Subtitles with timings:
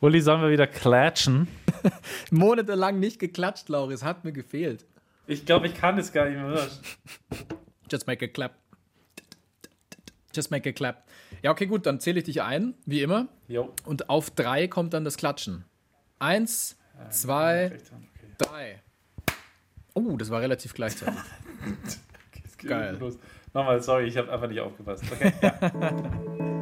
[0.00, 1.46] Uli, sollen wir wieder klatschen?
[2.30, 3.92] Monatelang nicht geklatscht, Lauri.
[3.94, 4.86] Es hat mir gefehlt.
[5.26, 6.66] Ich glaube, ich kann es gar nicht mehr.
[7.90, 8.54] Just make a clap.
[10.34, 11.04] Just make a clap.
[11.42, 13.28] Ja, okay, gut, dann zähle ich dich ein, wie immer.
[13.46, 13.74] Jo.
[13.84, 15.64] Und auf drei kommt dann das Klatschen.
[16.18, 16.78] Eins,
[17.10, 17.76] zwei,
[18.38, 18.82] drei.
[19.94, 21.20] Oh, das war relativ gleichzeitig.
[22.58, 22.96] Geil.
[22.98, 23.18] Los.
[23.52, 25.04] Nochmal, sorry, ich habe einfach nicht aufgepasst.
[25.12, 26.56] Okay, ja.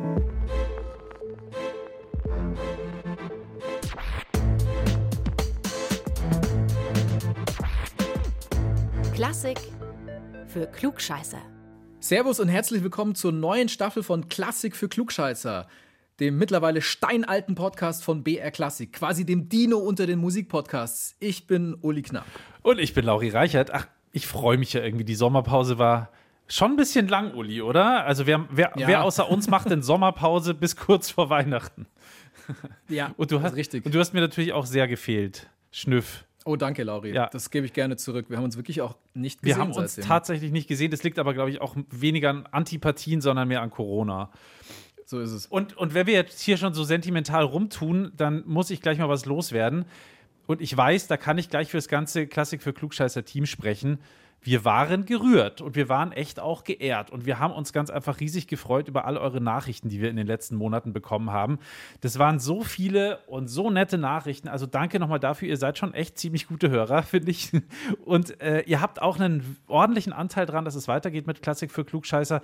[9.29, 9.61] Klassik
[10.47, 11.43] für Klugscheißer.
[12.01, 15.69] Servus und herzlich willkommen zur neuen Staffel von Klassik für Klugscheißer,
[16.19, 21.15] dem mittlerweile steinalten Podcast von BR Klassik, quasi dem Dino unter den Musikpodcasts.
[21.21, 22.25] Ich bin Uli Knapp.
[22.63, 23.71] Und ich bin Lauri Reichert.
[23.71, 25.05] Ach, ich freue mich ja irgendwie.
[25.05, 26.11] Die Sommerpause war
[26.47, 28.07] schon ein bisschen lang, Uli, oder?
[28.07, 28.89] Also wer, wer, Ja.
[28.89, 31.85] wer außer uns macht denn Sommerpause bis kurz vor Weihnachten?
[32.89, 33.85] Ja, Und du das hast ist richtig.
[33.85, 35.51] Und du hast mir natürlich auch sehr gefehlt.
[35.71, 36.25] Schnüff.
[36.49, 37.13] Oh, danke, Lauri.
[37.13, 37.29] Ja.
[37.31, 38.31] Das gebe ich gerne zurück.
[38.31, 40.09] Wir haben uns wirklich auch nicht Wir gesehen haben uns seitdem.
[40.09, 40.91] tatsächlich nicht gesehen.
[40.91, 44.31] Das liegt aber, glaube ich, auch weniger an Antipathien, sondern mehr an Corona.
[45.05, 45.45] So ist es.
[45.45, 49.11] Und, und wenn wir jetzt hier schon so sentimental rumtun, dann muss ich gleich mal
[49.11, 49.85] was loswerden.
[50.47, 53.99] Und ich weiß, da kann ich gleich für das ganze Klassik für Klugscheißer Team sprechen.
[54.41, 57.11] Wir waren gerührt und wir waren echt auch geehrt.
[57.11, 60.17] Und wir haben uns ganz einfach riesig gefreut über all eure Nachrichten, die wir in
[60.17, 61.59] den letzten Monaten bekommen haben.
[62.03, 64.47] Das waren so viele und so nette Nachrichten.
[64.47, 65.49] Also danke nochmal dafür.
[65.49, 67.51] Ihr seid schon echt ziemlich gute Hörer, finde ich.
[68.05, 71.85] Und äh, ihr habt auch einen ordentlichen Anteil dran, dass es weitergeht mit Klassik für
[71.85, 72.37] Klugscheißer,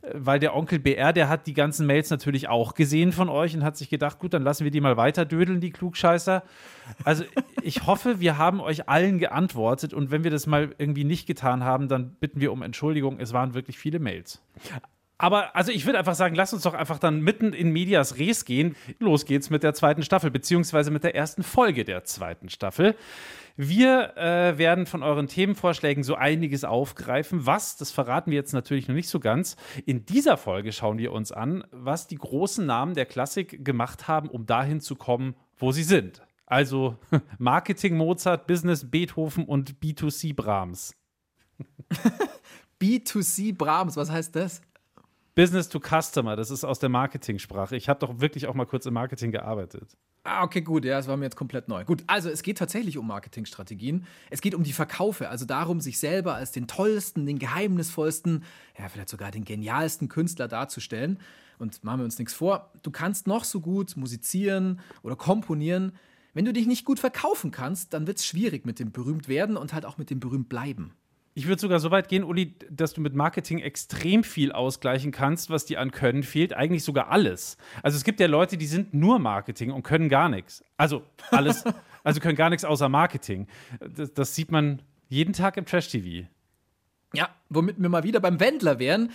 [0.00, 3.54] äh, weil der Onkel BR, der hat die ganzen Mails natürlich auch gesehen von euch
[3.54, 6.42] und hat sich gedacht, gut, dann lassen wir die mal weiter dödeln, die Klugscheißer.
[7.04, 7.24] Also
[7.62, 11.41] ich hoffe, wir haben euch allen geantwortet und wenn wir das mal irgendwie nicht getan
[11.42, 13.18] haben, dann bitten wir um Entschuldigung.
[13.18, 14.42] Es waren wirklich viele Mails.
[15.22, 18.44] Aber also ich würde einfach sagen, lasst uns doch einfach dann mitten in Medias Res
[18.44, 18.74] gehen.
[18.98, 22.96] Los geht's mit der zweiten Staffel, beziehungsweise mit der ersten Folge der zweiten Staffel.
[23.56, 27.46] Wir äh, werden von euren Themenvorschlägen so einiges aufgreifen.
[27.46, 29.56] Was, das verraten wir jetzt natürlich noch nicht so ganz.
[29.86, 34.28] In dieser Folge schauen wir uns an, was die großen Namen der Klassik gemacht haben,
[34.28, 36.22] um dahin zu kommen, wo sie sind.
[36.46, 36.98] Also
[37.38, 40.96] Marketing Mozart, Business Beethoven und B2C Brahms.
[42.80, 44.60] B2C Brahms, was heißt das?
[45.34, 47.74] Business to Customer, das ist aus der Marketingsprache.
[47.76, 49.96] Ich habe doch wirklich auch mal kurz im Marketing gearbeitet.
[50.24, 51.84] Ah, okay, gut, ja, das war mir jetzt komplett neu.
[51.84, 54.06] Gut, also es geht tatsächlich um Marketingstrategien.
[54.30, 58.44] Es geht um die Verkaufe, also darum, sich selber als den tollsten, den geheimnisvollsten,
[58.78, 61.18] ja, vielleicht sogar den genialsten Künstler darzustellen.
[61.58, 65.92] Und machen wir uns nichts vor, du kannst noch so gut musizieren oder komponieren.
[66.34, 69.56] Wenn du dich nicht gut verkaufen kannst, dann wird es schwierig mit dem berühmt werden
[69.56, 70.92] und halt auch mit dem berühmt bleiben.
[71.34, 75.48] Ich würde sogar so weit gehen, Uli, dass du mit Marketing extrem viel ausgleichen kannst,
[75.48, 76.52] was dir an Können fehlt.
[76.52, 77.56] Eigentlich sogar alles.
[77.82, 80.62] Also es gibt ja Leute, die sind nur Marketing und können gar nichts.
[80.76, 81.64] Also alles,
[82.04, 83.46] also können gar nichts außer Marketing.
[83.80, 86.28] Das, das sieht man jeden Tag im Trash-TV.
[87.14, 89.10] Ja, womit wir mal wieder beim Wendler wären.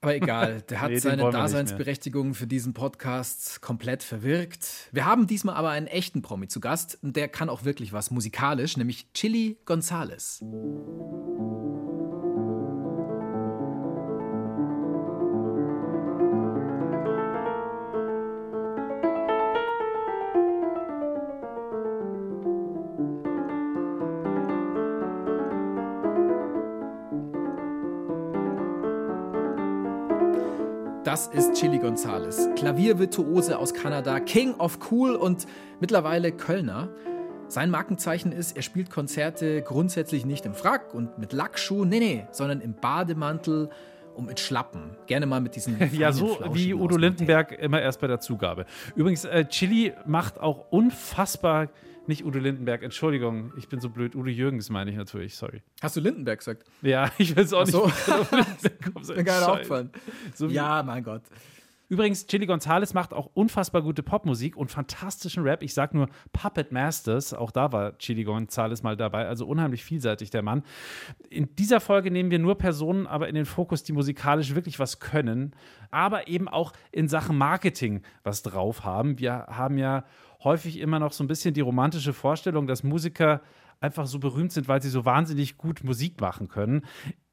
[0.00, 1.30] Aber egal, der hat Nee, seine.
[1.30, 4.88] Daseinsberechtigung für diesen Podcast komplett verwirkt.
[4.92, 8.10] Wir haben diesmal aber einen echten Promi zu Gast und der kann auch wirklich was
[8.10, 10.40] musikalisch, nämlich Chili Gonzales.
[31.18, 35.48] Das ist Chili Gonzales, Klaviervirtuose aus Kanada, King of Cool und
[35.80, 36.90] mittlerweile Kölner.
[37.48, 42.26] Sein Markenzeichen ist, er spielt Konzerte grundsätzlich nicht im Frack und mit Lackschuhen, nee, nee,
[42.30, 43.68] sondern im Bademantel
[44.18, 44.96] und mit Schlappen.
[45.06, 45.78] Gerne mal mit diesen.
[45.92, 48.66] Ja, so wie Udo Lindenberg immer erst bei der Zugabe.
[48.96, 51.68] Übrigens, äh, Chili macht auch unfassbar,
[52.06, 55.62] nicht Udo Lindenberg, Entschuldigung, ich bin so blöd, Udo Jürgens meine ich natürlich, sorry.
[55.80, 56.64] Hast du Lindenberg gesagt?
[56.82, 57.86] Ja, ich will es auch Ach so.
[57.86, 57.96] nicht.
[59.02, 59.42] So Scheiß.
[59.44, 59.90] aufgefallen.
[60.34, 61.22] So ja, mein Gott.
[61.88, 65.62] Übrigens, Chili Gonzales macht auch unfassbar gute Popmusik und fantastischen Rap.
[65.62, 70.28] Ich sag nur Puppet Masters, auch da war Chili Gonzales mal dabei, also unheimlich vielseitig
[70.28, 70.64] der Mann.
[71.30, 75.00] In dieser Folge nehmen wir nur Personen aber in den Fokus, die musikalisch wirklich was
[75.00, 75.54] können,
[75.90, 79.18] aber eben auch in Sachen Marketing was drauf haben.
[79.18, 80.04] Wir haben ja
[80.44, 83.40] häufig immer noch so ein bisschen die romantische Vorstellung, dass Musiker
[83.80, 86.82] einfach so berühmt sind, weil sie so wahnsinnig gut Musik machen können.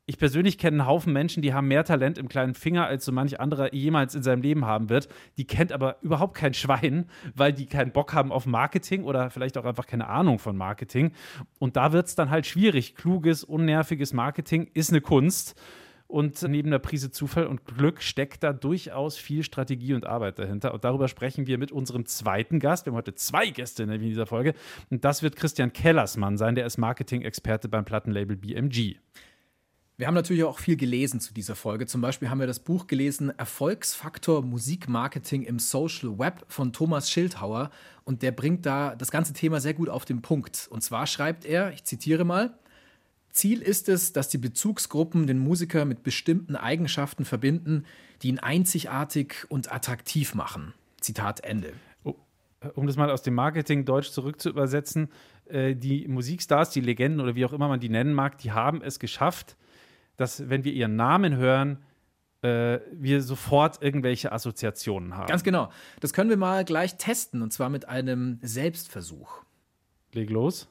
[0.07, 3.11] Ich persönlich kenne einen Haufen Menschen, die haben mehr Talent im kleinen Finger, als so
[3.11, 5.09] manch anderer jemals in seinem Leben haben wird.
[5.37, 9.57] Die kennt aber überhaupt kein Schwein, weil die keinen Bock haben auf Marketing oder vielleicht
[9.57, 11.11] auch einfach keine Ahnung von Marketing.
[11.57, 12.95] Und da wird es dann halt schwierig.
[12.95, 15.59] Kluges, unnerviges Marketing ist eine Kunst.
[16.07, 20.75] Und neben der Prise Zufall und Glück steckt da durchaus viel Strategie und Arbeit dahinter.
[20.75, 22.85] Und darüber sprechen wir mit unserem zweiten Gast.
[22.85, 24.53] Wir haben heute zwei Gäste in dieser Folge.
[24.91, 26.53] Und das wird Christian Kellersmann sein.
[26.53, 28.97] Der ist Marketing-Experte beim Plattenlabel BMG.
[29.97, 31.87] Wir haben natürlich auch viel gelesen zu dieser Folge.
[31.87, 37.69] Zum Beispiel haben wir das Buch gelesen Erfolgsfaktor Musikmarketing im Social Web von Thomas Schildhauer.
[38.03, 40.67] Und der bringt da das ganze Thema sehr gut auf den Punkt.
[40.69, 42.57] Und zwar schreibt er, ich zitiere mal,
[43.31, 47.85] Ziel ist es, dass die Bezugsgruppen den Musiker mit bestimmten Eigenschaften verbinden,
[48.21, 50.73] die ihn einzigartig und attraktiv machen.
[50.99, 51.71] Zitat Ende.
[52.03, 52.15] Oh,
[52.75, 55.07] um das mal aus dem Marketing Deutsch zurück zu übersetzen,
[55.45, 58.81] äh, die Musikstars, die Legenden oder wie auch immer man die nennen mag, die haben
[58.81, 59.55] es geschafft,
[60.17, 61.83] dass, wenn wir ihren Namen hören,
[62.41, 65.27] äh, wir sofort irgendwelche Assoziationen haben.
[65.27, 65.69] Ganz genau.
[65.99, 69.43] Das können wir mal gleich testen und zwar mit einem Selbstversuch.
[70.13, 70.67] Leg los.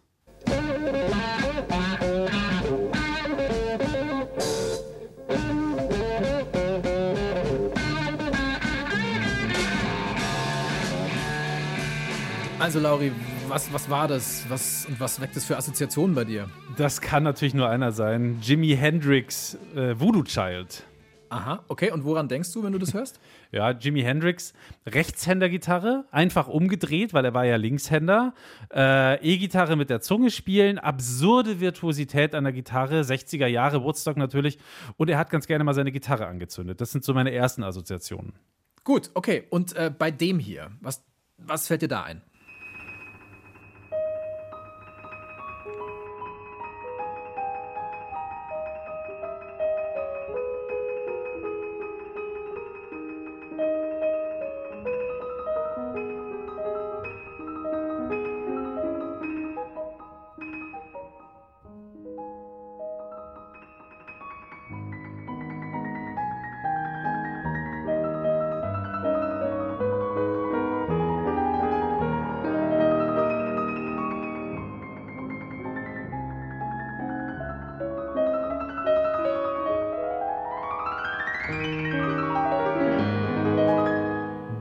[12.58, 13.12] Also, Lauri,
[13.54, 14.44] was, was war das?
[14.48, 16.50] Was, und was weckt das für Assoziationen bei dir?
[16.76, 18.38] Das kann natürlich nur einer sein.
[18.42, 20.82] Jimi Hendrix, äh, Voodoo Child.
[21.28, 21.92] Aha, okay.
[21.92, 23.20] Und woran denkst du, wenn du das hörst?
[23.52, 24.54] ja, Jimi Hendrix,
[24.86, 28.34] Rechtshänder-Gitarre, einfach umgedreht, weil er war ja Linkshänder.
[28.72, 34.58] Äh, E-Gitarre mit der Zunge spielen, absurde Virtuosität an der Gitarre, 60er Jahre, Woodstock natürlich.
[34.96, 36.80] Und er hat ganz gerne mal seine Gitarre angezündet.
[36.80, 38.32] Das sind so meine ersten Assoziationen.
[38.82, 39.44] Gut, okay.
[39.50, 41.04] Und äh, bei dem hier, was,
[41.38, 42.22] was fällt dir da ein?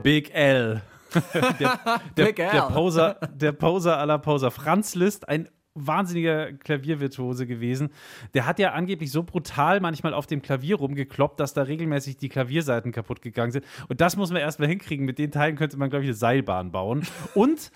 [0.04, 0.82] Big L.
[1.34, 1.78] der,
[2.14, 2.50] der, Big L.
[2.52, 4.50] der Poser, der Poser aller Poser.
[4.50, 7.88] Franz Liszt, ein wahnsinniger Klaviervirtuose gewesen.
[8.34, 12.28] Der hat ja angeblich so brutal manchmal auf dem Klavier rumgekloppt, dass da regelmäßig die
[12.28, 13.64] Klavierseiten kaputt gegangen sind.
[13.88, 15.06] Und das muss man erstmal hinkriegen.
[15.06, 17.06] Mit den Teilen könnte man, glaube ich, eine Seilbahn bauen.
[17.34, 17.72] Und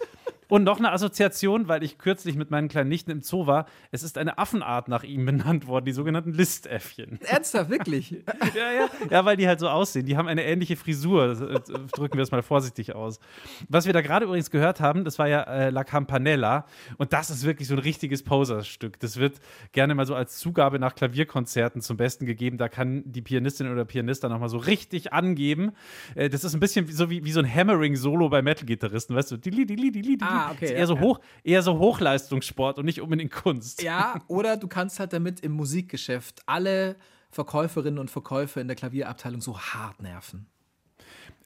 [0.49, 3.67] und noch eine Assoziation, weil ich kürzlich mit meinen kleinen Nichten im Zoo war.
[3.91, 7.19] Es ist eine Affenart nach ihm benannt worden, die sogenannten Listäffchen.
[7.23, 8.11] Ernsthaft, wirklich?
[8.55, 8.89] ja, ja.
[9.11, 10.07] Ja, weil die halt so aussehen.
[10.07, 11.33] Die haben eine ähnliche Frisur.
[11.51, 11.61] Äh,
[11.93, 13.21] drücken wir es mal vorsichtig aus.
[13.69, 16.67] Was wir da gerade übrigens gehört haben, das war ja äh, La Campanella.
[16.97, 18.99] Und das ist wirklich so ein richtiges Poserstück.
[19.01, 19.41] Das wird
[19.73, 22.57] gerne mal so als Zugabe nach Klavierkonzerten zum Besten gegeben.
[22.57, 25.73] Da kann die Pianistin oder Pianist dann nochmal so richtig angeben.
[26.15, 29.37] Äh, das ist ein bisschen so wie, wie so ein Hammering-Solo bei Metal-Gitarristen, weißt du?
[29.37, 30.65] Die, die, die, die, die, Ah, okay.
[30.67, 31.01] ist eher, ja, so ja.
[31.01, 33.83] hoch, eher so Hochleistungssport und nicht unbedingt Kunst.
[33.83, 36.97] Ja, oder du kannst halt damit im Musikgeschäft alle
[37.31, 40.47] Verkäuferinnen und Verkäufer in der Klavierabteilung so hart nerven.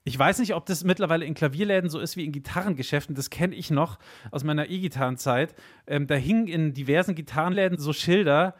[0.04, 3.14] Ich weiß nicht, ob das mittlerweile in Klavierläden so ist wie in Gitarrengeschäften.
[3.14, 3.98] Das kenne ich noch
[4.32, 5.54] aus meiner E-Gitarrenzeit.
[5.86, 8.54] Ähm, da hingen in diversen Gitarrenläden so Schilder,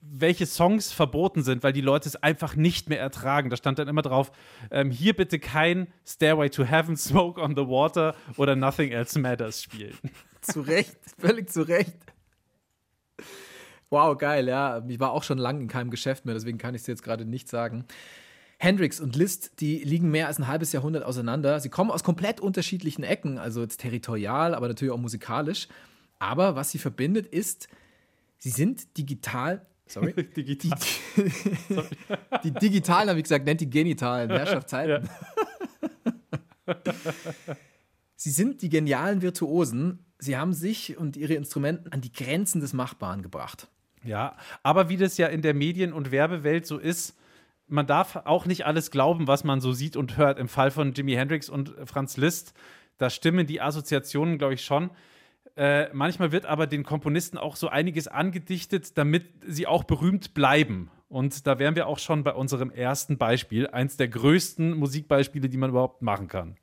[0.00, 3.50] welche Songs verboten sind, weil die Leute es einfach nicht mehr ertragen.
[3.50, 4.30] Da stand dann immer drauf,
[4.70, 9.62] ähm, hier bitte kein Stairway to Heaven, Smoke on the Water oder Nothing Else Matters
[9.62, 9.96] spielen.
[10.40, 11.96] Zu Recht, völlig zu Recht.
[13.90, 14.82] Wow, geil, ja.
[14.88, 17.24] Ich war auch schon lange in keinem Geschäft mehr, deswegen kann ich es jetzt gerade
[17.24, 17.84] nicht sagen.
[18.58, 21.60] Hendrix und Liszt, die liegen mehr als ein halbes Jahrhundert auseinander.
[21.60, 25.68] Sie kommen aus komplett unterschiedlichen Ecken, also jetzt territorial, aber natürlich auch musikalisch.
[26.18, 27.68] Aber was sie verbindet, ist,
[28.38, 29.66] sie sind digital.
[29.92, 30.12] Sorry.
[30.36, 30.78] Digital.
[31.16, 34.30] Die, die digitalen, habe ich gesagt, nennt die genitalen.
[34.30, 35.08] Herrschaftszeiten.
[38.16, 40.06] Sie sind die genialen Virtuosen.
[40.18, 43.68] Sie haben sich und ihre Instrumenten an die Grenzen des Machbaren gebracht.
[44.02, 47.18] Ja, aber wie das ja in der Medien- und Werbewelt so ist,
[47.66, 50.38] man darf auch nicht alles glauben, was man so sieht und hört.
[50.38, 52.54] Im Fall von Jimi Hendrix und Franz Liszt,
[52.98, 54.90] da stimmen die Assoziationen, glaube ich, schon.
[55.54, 60.90] Äh, manchmal wird aber den Komponisten auch so einiges angedichtet, damit sie auch berühmt bleiben.
[61.08, 65.58] Und da wären wir auch schon bei unserem ersten Beispiel, eins der größten Musikbeispiele, die
[65.58, 66.56] man überhaupt machen kann.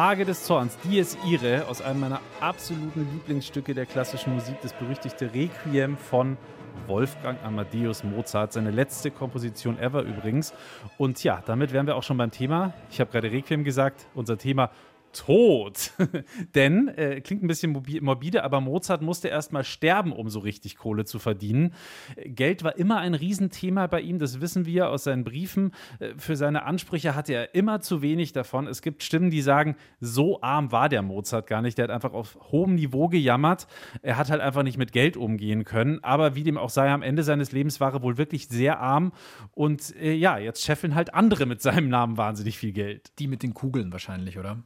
[0.00, 5.26] Tage des Zorns, Dies Irae, aus einem meiner absoluten Lieblingsstücke der klassischen Musik, das berüchtigte
[5.34, 6.38] Requiem von
[6.86, 10.54] Wolfgang Amadeus Mozart, seine letzte Komposition ever übrigens.
[10.96, 12.72] Und ja, damit wären wir auch schon beim Thema.
[12.90, 14.70] Ich habe gerade Requiem gesagt, unser Thema
[15.12, 15.92] tot.
[16.54, 20.76] Denn, äh, klingt ein bisschen morbide, aber Mozart musste erst mal sterben, um so richtig
[20.76, 21.74] Kohle zu verdienen.
[22.24, 25.72] Geld war immer ein Riesenthema bei ihm, das wissen wir aus seinen Briefen.
[25.98, 28.66] Äh, für seine Ansprüche hatte er immer zu wenig davon.
[28.66, 31.78] Es gibt Stimmen, die sagen, so arm war der Mozart gar nicht.
[31.78, 33.66] Der hat einfach auf hohem Niveau gejammert.
[34.02, 36.02] Er hat halt einfach nicht mit Geld umgehen können.
[36.02, 39.12] Aber wie dem auch sei, am Ende seines Lebens war er wohl wirklich sehr arm.
[39.52, 43.18] Und äh, ja, jetzt scheffeln halt andere mit seinem Namen wahnsinnig viel Geld.
[43.18, 44.62] Die mit den Kugeln wahrscheinlich, oder?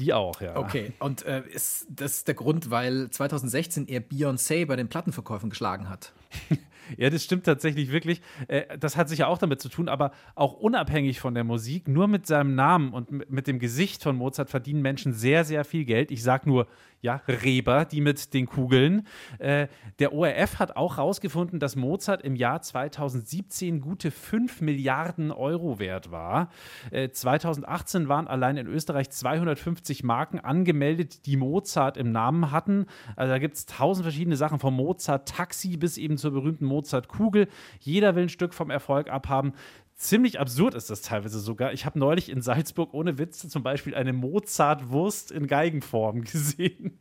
[0.00, 0.56] Die auch, ja.
[0.56, 5.88] Okay, und äh, ist das der Grund, weil 2016 er Beyoncé bei den Plattenverkäufen geschlagen
[5.88, 6.12] hat?
[6.96, 8.20] Ja, das stimmt tatsächlich wirklich.
[8.48, 12.08] Äh, das hat sicher auch damit zu tun, aber auch unabhängig von der Musik, nur
[12.08, 16.10] mit seinem Namen und mit dem Gesicht von Mozart verdienen Menschen sehr, sehr viel Geld.
[16.10, 16.66] Ich sage nur,
[17.02, 19.06] ja, Reber, die mit den Kugeln.
[19.38, 19.68] Äh,
[19.98, 26.10] der ORF hat auch herausgefunden, dass Mozart im Jahr 2017 gute 5 Milliarden Euro wert
[26.10, 26.50] war.
[26.90, 32.86] 2018 äh, waren allein in Österreich 250 Marken angemeldet, die Mozart im Namen hatten.
[33.16, 37.48] Also da gibt es tausend verschiedene Sachen, vom Mozart-Taxi bis eben zur berühmten Mozart-Kugel.
[37.80, 39.52] Jeder will ein Stück vom Erfolg abhaben.
[39.94, 41.74] Ziemlich absurd ist das teilweise sogar.
[41.74, 46.98] Ich habe neulich in Salzburg ohne Witz zum Beispiel eine Mozart-Wurst in Geigenform gesehen.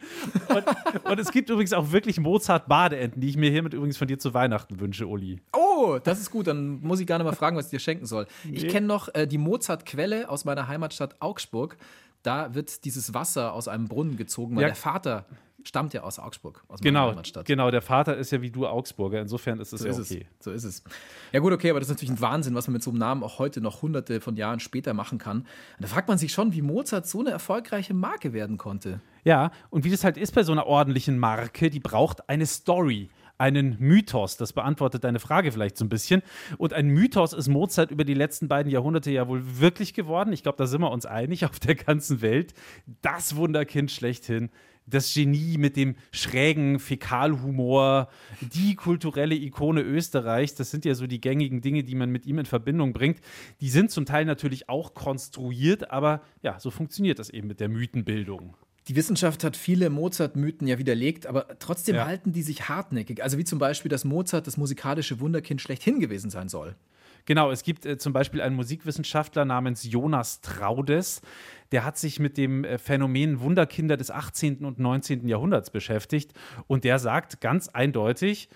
[0.49, 0.65] Und,
[1.09, 4.33] und, es gibt übrigens auch wirklich Mozart-Badeenten, die ich mir hiermit übrigens von dir zu
[4.33, 5.39] Weihnachten wünsche, Uli.
[5.55, 6.47] Oh, das ist gut.
[6.47, 8.27] Dann muss ich gar nicht mal fragen, was ich dir schenken soll.
[8.43, 8.57] Nee.
[8.57, 11.77] Ich kenne noch äh, die Mozart-Quelle aus meiner Heimatstadt Augsburg.
[12.21, 14.67] Da wird dieses Wasser aus einem Brunnen gezogen, weil ja.
[14.67, 15.25] der Vater
[15.63, 17.45] stammt ja aus Augsburg, aus meiner genau, Heimatstadt.
[17.45, 20.27] Genau, der Vater ist ja wie du Augsburger, insofern ist es so ja okay.
[20.37, 20.43] Es.
[20.43, 20.83] So ist es.
[21.31, 23.23] Ja gut, okay, aber das ist natürlich ein Wahnsinn, was man mit so einem Namen
[23.23, 25.39] auch heute noch hunderte von Jahren später machen kann.
[25.39, 25.47] Und
[25.79, 29.01] da fragt man sich schon, wie Mozart so eine erfolgreiche Marke werden konnte.
[29.23, 33.09] Ja, und wie das halt ist bei so einer ordentlichen Marke, die braucht eine Story
[33.39, 34.37] einen Mythos.
[34.37, 36.21] Das beantwortet deine Frage vielleicht so ein bisschen.
[36.57, 40.31] Und ein Mythos ist Mozart über die letzten beiden Jahrhunderte ja wohl wirklich geworden.
[40.33, 42.53] Ich glaube, da sind wir uns einig auf der ganzen Welt.
[43.01, 44.49] Das Wunderkind schlechthin
[44.89, 48.09] das Genie mit dem schrägen Fäkalhumor,
[48.41, 52.39] die kulturelle Ikone Österreichs, das sind ja so die gängigen Dinge, die man mit ihm
[52.39, 53.19] in Verbindung bringt.
[53.61, 57.69] Die sind zum Teil natürlich auch konstruiert, aber ja, so funktioniert das eben mit der
[57.69, 58.55] Mythenbildung.
[58.89, 62.07] Die Wissenschaft hat viele Mozart-Mythen ja widerlegt, aber trotzdem ja.
[62.07, 63.21] halten die sich hartnäckig.
[63.21, 66.75] Also wie zum Beispiel, dass Mozart das musikalische Wunderkind schlechthin gewesen sein soll.
[67.25, 71.21] Genau, es gibt äh, zum Beispiel einen Musikwissenschaftler namens Jonas Traudes,
[71.71, 74.65] der hat sich mit dem äh, Phänomen Wunderkinder des 18.
[74.65, 75.27] und 19.
[75.27, 76.33] Jahrhunderts beschäftigt
[76.65, 78.49] und der sagt ganz eindeutig,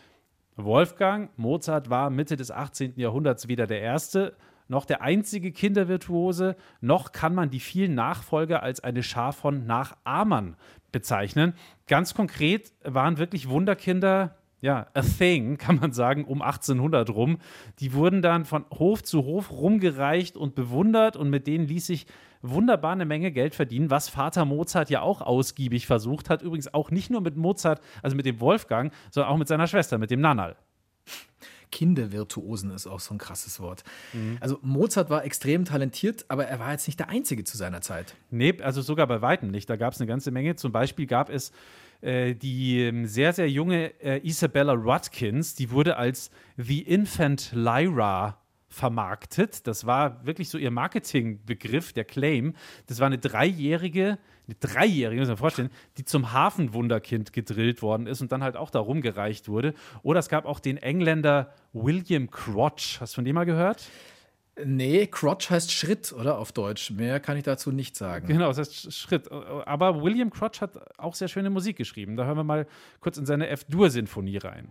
[0.56, 2.94] Wolfgang Mozart war Mitte des 18.
[2.96, 4.36] Jahrhunderts weder der erste
[4.68, 10.56] noch der einzige Kindervirtuose, noch kann man die vielen Nachfolger als eine Schar von Nachahmern
[10.92, 11.54] bezeichnen.
[11.88, 17.38] Ganz konkret waren wirklich Wunderkinder ja, a thing, kann man sagen, um 1800 rum.
[17.80, 22.08] Die wurden dann von Hof zu Hof rumgereicht und bewundert und mit denen ließ sich
[22.42, 26.42] wunderbar eine Menge Geld verdienen, was Vater Mozart ja auch ausgiebig versucht hat.
[26.42, 29.98] Übrigens auch nicht nur mit Mozart, also mit dem Wolfgang, sondern auch mit seiner Schwester,
[29.98, 30.56] mit dem Nanal.
[31.74, 33.84] Kindervirtuosen ist auch so ein krasses Wort.
[34.14, 34.38] Mhm.
[34.40, 38.16] Also Mozart war extrem talentiert, aber er war jetzt nicht der Einzige zu seiner Zeit.
[38.30, 39.68] Nee, also sogar bei weitem nicht.
[39.70, 40.56] Da gab es eine ganze Menge.
[40.56, 41.52] Zum Beispiel gab es
[42.02, 48.38] äh, die ähm, sehr, sehr junge äh, Isabella Rutkins, die wurde als The Infant Lyra
[48.70, 49.66] vermarktet.
[49.66, 52.54] Das war wirklich so ihr Marketingbegriff, der Claim.
[52.86, 58.22] Das war eine dreijährige, eine dreijährige, muss man vorstellen, die zum Hafenwunderkind gedrillt worden ist
[58.22, 59.74] und dann halt auch da rumgereicht wurde.
[60.02, 63.00] Oder es gab auch den Engländer William Crotch.
[63.00, 63.90] Hast du von dem mal gehört?
[64.64, 66.92] Nee, Crotch heißt Schritt, oder auf Deutsch.
[66.92, 68.28] Mehr kann ich dazu nicht sagen.
[68.28, 69.32] Genau, das heißt Schritt.
[69.32, 72.16] Aber William Crotch hat auch sehr schöne Musik geschrieben.
[72.18, 72.68] Da hören wir mal
[73.00, 74.70] kurz in seine F-Dur-Sinfonie rein.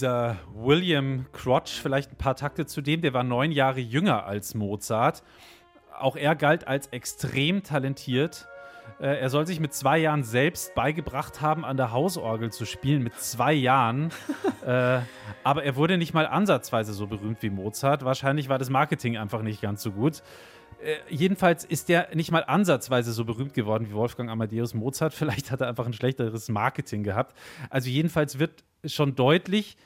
[0.00, 4.54] Dieser William Crotch, vielleicht ein paar Takte zu dem, der war neun Jahre jünger als
[4.54, 5.22] Mozart.
[5.98, 8.48] Auch er galt als extrem talentiert.
[8.98, 13.02] Äh, er soll sich mit zwei Jahren selbst beigebracht haben, an der Hausorgel zu spielen,
[13.02, 14.08] mit zwei Jahren.
[14.66, 15.00] äh,
[15.44, 18.02] aber er wurde nicht mal ansatzweise so berühmt wie Mozart.
[18.02, 20.22] Wahrscheinlich war das Marketing einfach nicht ganz so gut.
[20.82, 25.12] Äh, jedenfalls ist der nicht mal ansatzweise so berühmt geworden wie Wolfgang Amadeus Mozart.
[25.12, 27.36] Vielleicht hat er einfach ein schlechteres Marketing gehabt.
[27.68, 29.76] Also jedenfalls wird schon deutlich,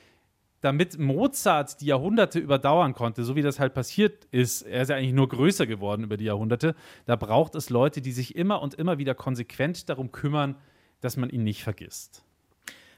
[0.65, 4.97] damit Mozart die Jahrhunderte überdauern konnte, so wie das halt passiert ist, er ist ja
[4.97, 8.75] eigentlich nur größer geworden über die Jahrhunderte, da braucht es Leute, die sich immer und
[8.75, 10.57] immer wieder konsequent darum kümmern,
[11.03, 12.25] dass man ihn nicht vergisst.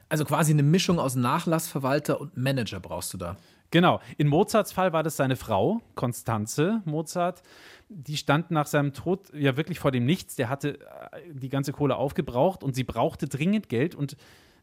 [0.07, 3.35] Also quasi eine Mischung aus Nachlassverwalter und Manager brauchst du da.
[3.69, 3.99] Genau.
[4.17, 7.43] In Mozarts Fall war das seine Frau, Konstanze Mozart.
[7.89, 10.37] Die stand nach seinem Tod ja wirklich vor dem Nichts.
[10.37, 10.85] Der hatte äh,
[11.33, 14.15] die ganze Kohle aufgebraucht und sie brauchte dringend Geld und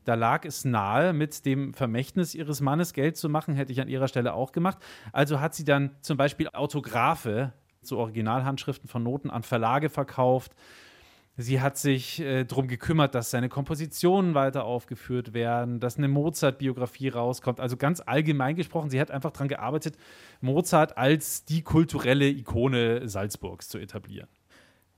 [0.04, 3.88] da lag es nahe, mit dem Vermächtnis ihres Mannes Geld zu machen, hätte ich an
[3.88, 4.78] ihrer Stelle auch gemacht.
[5.12, 10.52] Also hat sie dann zum Beispiel Autographe zu Originalhandschriften von Noten an Verlage verkauft.
[11.36, 17.08] Sie hat sich äh, darum gekümmert, dass seine Kompositionen weiter aufgeführt werden, dass eine Mozart-Biografie
[17.08, 17.58] rauskommt.
[17.58, 19.96] Also ganz allgemein gesprochen, sie hat einfach daran gearbeitet,
[20.40, 24.28] Mozart als die kulturelle Ikone Salzburgs zu etablieren.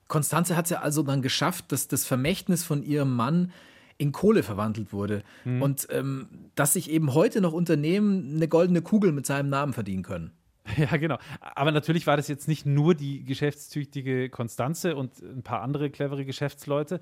[0.08, 3.50] Konstanze hat es ja also dann geschafft, dass das Vermächtnis von ihrem Mann
[3.98, 5.22] in Kohle verwandelt wurde.
[5.44, 5.62] Mhm.
[5.62, 10.02] Und ähm, dass sich eben heute noch Unternehmen eine goldene Kugel mit seinem Namen verdienen
[10.02, 10.32] können.
[10.76, 11.18] Ja, genau.
[11.40, 16.24] Aber natürlich war das jetzt nicht nur die geschäftstüchtige Konstanze und ein paar andere clevere
[16.24, 17.00] Geschäftsleute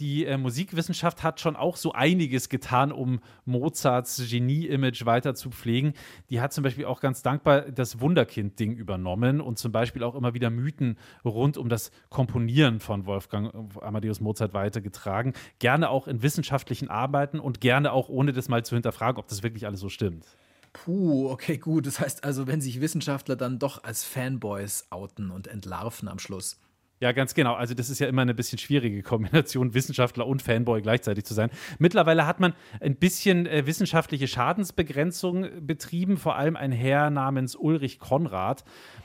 [0.00, 5.92] die äh, Musikwissenschaft hat schon auch so einiges getan, um Mozarts Genie-Image weiter zu pflegen.
[6.30, 10.34] Die hat zum Beispiel auch ganz dankbar das Wunderkind-Ding übernommen und zum Beispiel auch immer
[10.34, 13.52] wieder Mythen rund um das Komponieren von Wolfgang
[13.82, 15.34] Amadeus Mozart weitergetragen.
[15.58, 19.42] Gerne auch in wissenschaftlichen Arbeiten und gerne auch ohne das mal zu hinterfragen, ob das
[19.42, 20.24] wirklich alles so stimmt.
[20.72, 21.86] Puh, okay, gut.
[21.86, 26.58] Das heißt also, wenn sich Wissenschaftler dann doch als Fanboys outen und entlarven am Schluss.
[27.02, 27.54] Ja, ganz genau.
[27.54, 31.50] Also das ist ja immer eine bisschen schwierige Kombination, Wissenschaftler und Fanboy gleichzeitig zu sein.
[31.78, 38.00] Mittlerweile hat man ein bisschen äh, wissenschaftliche Schadensbegrenzung betrieben, vor allem ein Herr namens Ulrich
[38.00, 38.64] Konrad.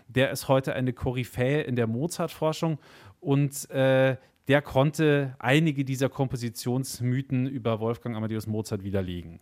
[0.09, 2.79] Der ist heute eine Koryphäe in der Mozart-Forschung
[3.21, 4.17] und äh,
[4.49, 9.39] der konnte einige dieser Kompositionsmythen über Wolfgang Amadeus Mozart widerlegen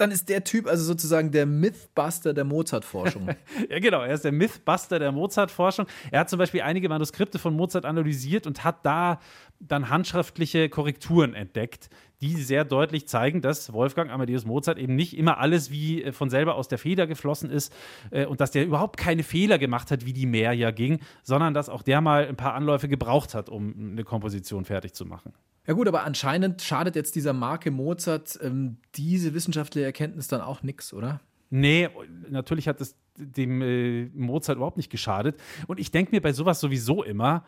[0.00, 3.28] dann ist der Typ also sozusagen der Mythbuster der Mozart-Forschung.
[3.70, 5.86] ja, genau, er ist der Mythbuster der Mozart-Forschung.
[6.10, 9.20] Er hat zum Beispiel einige Manuskripte von Mozart analysiert und hat da
[9.60, 15.38] dann handschriftliche Korrekturen entdeckt, die sehr deutlich zeigen, dass Wolfgang Amadeus Mozart eben nicht immer
[15.38, 17.72] alles wie äh, von selber aus der Feder geflossen ist
[18.10, 21.54] äh, und dass der überhaupt keine Fehler gemacht hat, wie die Mehr ja ging, sondern
[21.54, 25.32] dass auch der mal ein paar Anläufe gebraucht hat, um eine Komposition fertig zu machen.
[25.68, 30.62] Ja gut, aber anscheinend schadet jetzt dieser Marke Mozart ähm, diese wissenschaftliche Erkenntnis dann auch
[30.62, 31.20] nichts, oder?
[31.50, 31.90] Nee,
[32.30, 35.38] natürlich hat es dem äh, Mozart überhaupt nicht geschadet.
[35.66, 37.44] Und ich denke mir bei sowas sowieso immer,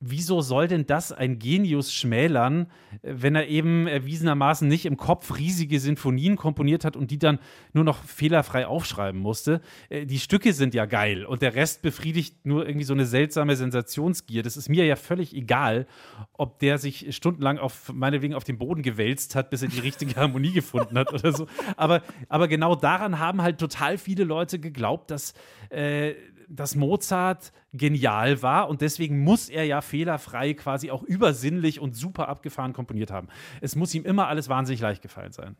[0.00, 2.68] wieso soll denn das ein Genius schmälern,
[3.02, 7.38] wenn er eben erwiesenermaßen nicht im Kopf riesige Sinfonien komponiert hat und die dann
[7.74, 9.60] nur noch fehlerfrei aufschreiben musste?
[9.90, 13.56] Äh, die Stücke sind ja geil und der Rest befriedigt nur irgendwie so eine seltsame
[13.56, 14.42] Sensationsgier.
[14.42, 15.86] Das ist mir ja völlig egal,
[16.32, 20.16] ob der sich stundenlang auf meinetwegen auf den Boden gewälzt hat, bis er die richtige
[20.20, 21.46] Harmonie gefunden hat oder so.
[21.76, 25.34] Aber, aber genau daran haben halt total viele Leute geglaubt, dass
[25.68, 26.14] äh,
[26.50, 32.28] dass Mozart genial war und deswegen muss er ja fehlerfrei quasi auch übersinnlich und super
[32.28, 33.28] abgefahren komponiert haben.
[33.60, 35.56] Es muss ihm immer alles wahnsinnig leicht gefallen sein.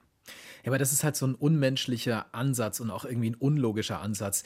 [0.65, 4.43] Ja, aber das ist halt so ein unmenschlicher Ansatz und auch irgendwie ein unlogischer Ansatz.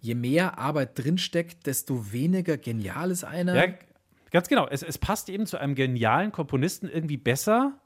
[0.00, 3.54] Je mehr Arbeit drinsteckt, desto weniger genial ist einer.
[3.56, 3.74] Ja,
[4.30, 4.68] ganz genau.
[4.68, 7.80] Es, es passt eben zu einem genialen Komponisten irgendwie besser,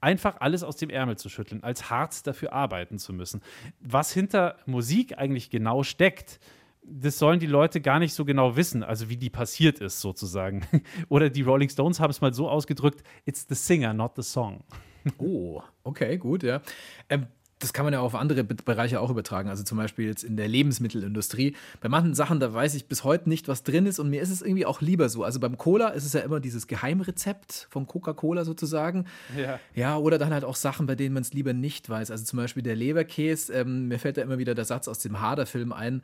[0.00, 3.40] einfach alles aus dem Ärmel zu schütteln, als hart dafür arbeiten zu müssen.
[3.80, 6.40] Was hinter Musik eigentlich genau steckt,
[6.86, 10.66] das sollen die Leute gar nicht so genau wissen, also wie die passiert ist sozusagen.
[11.08, 14.62] Oder die Rolling Stones haben es mal so ausgedrückt, it's the singer, not the song.
[15.18, 16.62] Oh, okay, gut, ja.
[17.10, 17.26] Ähm,
[17.58, 19.48] das kann man ja auf andere Bereiche auch übertragen.
[19.48, 21.56] Also zum Beispiel jetzt in der Lebensmittelindustrie.
[21.80, 24.30] Bei manchen Sachen, da weiß ich bis heute nicht, was drin ist und mir ist
[24.30, 25.24] es irgendwie auch lieber so.
[25.24, 29.06] Also beim Cola ist es ja immer dieses Geheimrezept von Coca-Cola sozusagen.
[29.36, 29.58] Ja.
[29.74, 32.10] ja, oder dann halt auch Sachen, bei denen man es lieber nicht weiß.
[32.10, 33.52] Also zum Beispiel der Leberkäse.
[33.54, 36.02] Ähm, mir fällt da immer wieder der Satz aus dem Hader-Film ein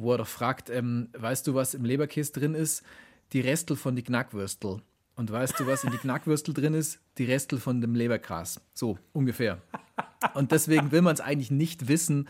[0.00, 2.82] wo er doch fragt, ähm, weißt du, was im Leberkäse drin ist?
[3.32, 4.82] Die Restel von die Knackwürstel.
[5.16, 6.98] Und weißt du, was in die Knackwürstel drin ist?
[7.18, 8.60] Die Restel von dem Lebergras.
[8.72, 9.60] So, ungefähr.
[10.34, 12.28] Und deswegen will man es eigentlich nicht wissen,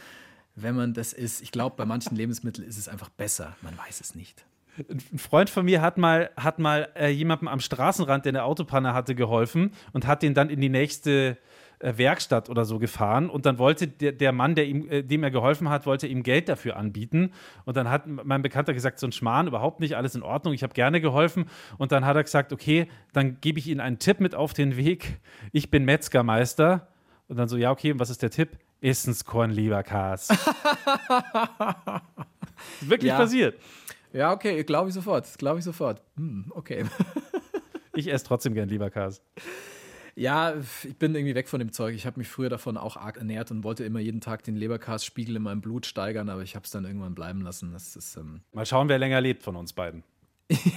[0.56, 1.40] wenn man das ist.
[1.40, 3.56] Ich glaube, bei manchen Lebensmitteln ist es einfach besser.
[3.62, 4.44] Man weiß es nicht.
[4.88, 8.94] Ein Freund von mir hat mal, hat mal äh, jemandem am Straßenrand, der eine Autopanne
[8.94, 11.38] hatte, geholfen und hat den dann in die nächste
[11.80, 15.30] Werkstatt oder so gefahren und dann wollte der, der Mann, der ihm, äh, dem er
[15.30, 17.32] geholfen hat, wollte ihm Geld dafür anbieten
[17.64, 20.62] und dann hat mein Bekannter gesagt, so ein Schmarrn, überhaupt nicht, alles in Ordnung, ich
[20.62, 21.46] habe gerne geholfen
[21.78, 24.76] und dann hat er gesagt, okay, dann gebe ich Ihnen einen Tipp mit auf den
[24.76, 25.20] Weg,
[25.52, 26.88] ich bin Metzgermeister
[27.28, 28.58] und dann so, ja, okay, und was ist der Tipp?
[28.82, 30.28] Essenskorn, lieber Kas.
[32.80, 33.16] Wirklich ja.
[33.16, 33.58] passiert.
[34.12, 35.26] Ja, okay, glaube ich sofort.
[35.38, 36.02] Glaube ich sofort.
[36.16, 36.84] Hm, okay.
[37.94, 39.22] ich esse trotzdem gern Leberkas.
[40.14, 41.94] Ja, ich bin irgendwie weg von dem Zeug.
[41.94, 45.36] Ich habe mich früher davon auch arg ernährt und wollte immer jeden Tag den Leberkasspiegel
[45.36, 47.72] in meinem Blut steigern, aber ich habe es dann irgendwann bleiben lassen.
[47.72, 50.02] Das ist, ähm Mal schauen, wer länger lebt von uns beiden.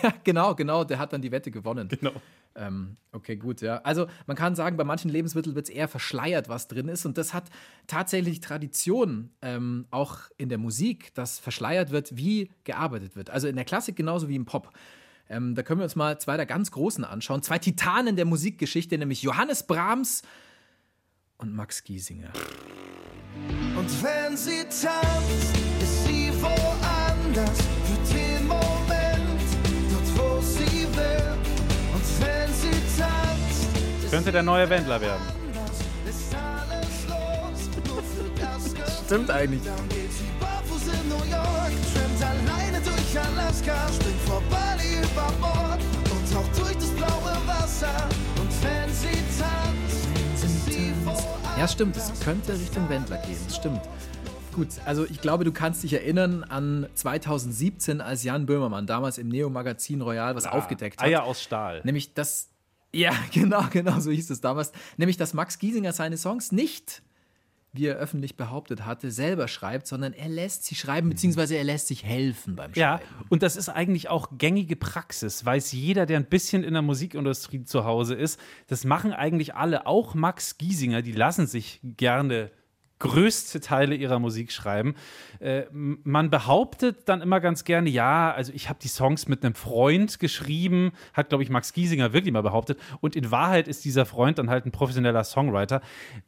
[0.04, 0.84] ja, genau, genau.
[0.84, 1.88] Der hat dann die Wette gewonnen.
[1.88, 2.14] Genau.
[2.56, 3.78] Ähm, okay, gut, ja.
[3.78, 7.06] Also man kann sagen, bei manchen Lebensmitteln wird es eher verschleiert, was drin ist.
[7.06, 7.46] Und das hat
[7.88, 13.30] tatsächlich Tradition, ähm, auch in der Musik, dass verschleiert wird, wie gearbeitet wird.
[13.30, 14.70] Also in der Klassik genauso wie im Pop.
[15.34, 17.42] Ähm, da können wir uns mal zwei der ganz Großen anschauen.
[17.42, 20.22] Zwei Titanen der Musikgeschichte, nämlich Johannes Brahms
[21.38, 22.32] und Max Giesinger.
[23.76, 29.42] Und wenn sie tanzt, ist sie woanders für den Moment,
[29.92, 31.36] dort wo sie will.
[31.94, 32.70] Und wenn sie
[33.00, 33.68] tanzt,
[34.12, 35.24] Könnte der neue Wendler werden.
[39.06, 39.64] Stimmt eigentlich.
[39.64, 44.73] Dann geht sie barfuß in New York, schwimmt alleine durch Alaska, springt vor Bali
[45.04, 48.10] über Bord und taucht durch das blaue Wasser.
[48.40, 51.58] Und wenn sie tanzt, ist sie woanders.
[51.58, 51.98] Ja, stimmt.
[51.98, 53.38] Es könnte Richtung Wendler gehen.
[53.46, 53.82] Das stimmt.
[54.54, 59.28] Gut, also ich glaube, du kannst dich erinnern an 2017, als Jan Böhmermann damals im
[59.30, 61.08] Neo-Magazin Royal was aufgedeckt hat.
[61.08, 61.82] Eier aus Stahl.
[61.84, 62.50] Nämlich, dass.
[62.94, 64.72] Ja, genau, genau, so hieß es damals.
[64.98, 67.02] Nämlich, dass Max Giesinger seine Songs nicht,
[67.74, 71.88] wie er öffentlich behauptet hatte, selber schreibt, sondern er lässt sie schreiben, beziehungsweise er lässt
[71.88, 73.26] sich helfen beim Ja, Schreiben.
[73.30, 77.64] und das ist eigentlich auch gängige Praxis, weiß jeder, der ein bisschen in der Musikindustrie
[77.64, 78.40] zu Hause ist.
[78.68, 82.52] Das machen eigentlich alle, auch Max Giesinger, die lassen sich gerne
[83.04, 84.96] größte Teile ihrer Musik schreiben.
[85.40, 89.56] Äh, man behauptet dann immer ganz gerne, ja, also ich habe die Songs mit einem
[89.56, 92.80] Freund geschrieben, hat, glaube ich, Max Giesinger wirklich mal behauptet.
[93.02, 95.82] Und in Wahrheit ist dieser Freund dann halt ein professioneller Songwriter.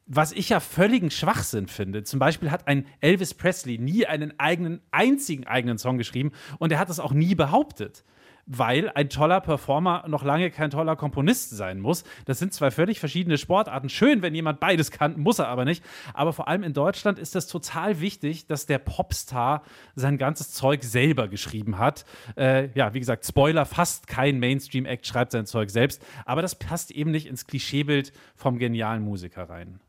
[0.06, 2.04] Was ich ja völligen Schwachsinn finde.
[2.04, 6.80] Zum Beispiel hat ein Elvis Presley nie einen eigenen, einzigen eigenen Song geschrieben und er
[6.80, 8.04] hat das auch nie behauptet
[8.46, 12.04] weil ein toller Performer noch lange kein toller Komponist sein muss.
[12.26, 13.90] Das sind zwei völlig verschiedene Sportarten.
[13.90, 15.84] Schön, wenn jemand beides kann, muss er aber nicht.
[16.14, 19.64] Aber vor allem in Deutschland ist das total wichtig, dass der Popstar
[19.96, 22.06] sein ganzes Zeug selber geschrieben hat.
[22.38, 26.06] Äh, ja, wie gesagt, Spoiler, fast kein Mainstream-Act schreibt sein Zeug selbst.
[26.26, 29.80] Aber das passt eben nicht ins Klischeebild vom genialen Musiker rein.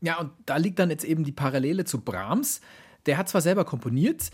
[0.00, 2.60] Ja, und da liegt dann jetzt eben die Parallele zu Brahms.
[3.06, 4.30] Der hat zwar selber komponiert,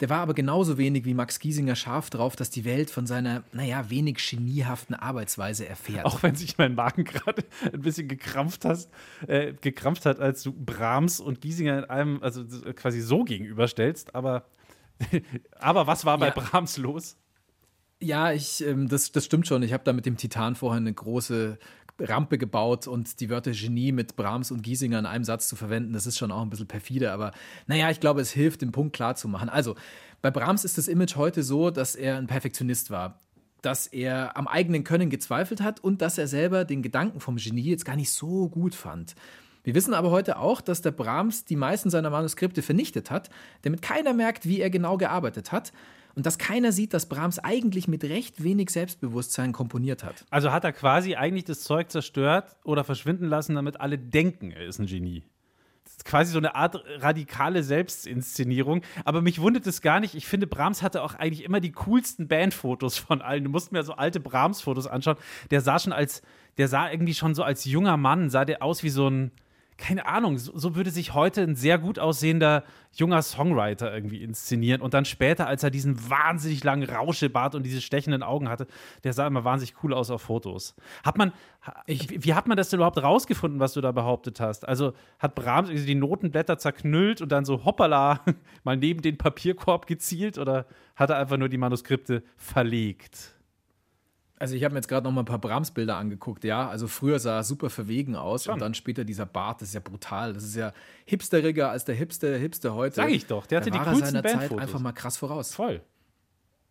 [0.00, 3.42] der war aber genauso wenig wie Max Giesinger scharf drauf, dass die Welt von seiner,
[3.52, 6.04] naja, wenig geniehaften Arbeitsweise erfährt.
[6.04, 8.90] Auch wenn sich mein Magen gerade ein bisschen gekrampft, hast,
[9.26, 12.44] äh, gekrampft hat, als du Brahms und Giesinger in einem, also
[12.76, 14.14] quasi so gegenüberstellst.
[14.14, 14.44] Aber,
[15.58, 16.32] aber was war bei Ja.
[16.34, 17.16] Brahms los?
[18.00, 19.64] Ja, ich, ähm, das, das stimmt schon.
[19.64, 21.58] Ich habe da mit dem Titan vorher eine große
[22.00, 25.92] Rampe gebaut und die Wörter Genie mit Brahms und Giesinger in einem Satz zu verwenden,
[25.92, 27.32] das ist schon auch ein bisschen perfide, aber
[27.66, 29.48] naja, ich glaube, es hilft, den Punkt klar zu machen.
[29.48, 29.74] Also,
[30.20, 33.20] bei Brahms ist das Image heute so, dass er ein Perfektionist war.
[33.62, 37.70] Dass er am eigenen Können gezweifelt hat und dass er selber den Gedanken vom Genie
[37.70, 39.14] jetzt gar nicht so gut fand.
[39.64, 43.30] Wir wissen aber heute auch, dass der Brahms die meisten seiner Manuskripte vernichtet hat,
[43.62, 45.72] damit keiner merkt, wie er genau gearbeitet hat
[46.18, 50.24] und dass keiner sieht, dass Brahms eigentlich mit recht wenig Selbstbewusstsein komponiert hat.
[50.30, 54.66] Also hat er quasi eigentlich das Zeug zerstört oder verschwinden lassen, damit alle denken, er
[54.66, 55.22] ist ein Genie.
[55.84, 58.82] Das ist quasi so eine Art radikale Selbstinszenierung.
[59.04, 60.16] Aber mich wundert es gar nicht.
[60.16, 63.44] Ich finde, Brahms hatte auch eigentlich immer die coolsten Bandfotos von allen.
[63.44, 65.18] Du musst mir so alte Brahms-Fotos anschauen.
[65.52, 66.22] Der sah schon als,
[66.56, 69.30] der sah irgendwie schon so als junger Mann, sah der aus wie so ein,
[69.78, 74.82] keine Ahnung, so, so würde sich heute ein sehr gut aussehender junger Songwriter irgendwie inszenieren.
[74.82, 78.66] Und dann später, als er diesen wahnsinnig langen Rauschebart und diese stechenden Augen hatte,
[79.04, 80.74] der sah immer wahnsinnig cool aus auf Fotos.
[81.04, 81.32] Hat man,
[81.64, 84.66] ha- wie, wie hat man das denn überhaupt rausgefunden, was du da behauptet hast?
[84.66, 88.20] Also hat Brahms irgendwie die Notenblätter zerknüllt und dann so hoppala
[88.64, 93.37] mal neben den Papierkorb gezielt oder hat er einfach nur die Manuskripte verlegt?
[94.38, 96.68] Also ich habe mir jetzt gerade noch mal ein paar Brahms-Bilder angeguckt, ja.
[96.68, 98.54] Also früher sah er super verwegen aus Schon.
[98.54, 100.32] und dann später dieser Bart, das ist ja brutal.
[100.32, 100.72] Das ist ja
[101.06, 102.96] hipsteriger als der Hipster, der Hipster heute.
[102.96, 105.54] Sag ich doch, der hatte da die war coolsten seiner Zeit einfach mal krass voraus.
[105.54, 105.82] Voll.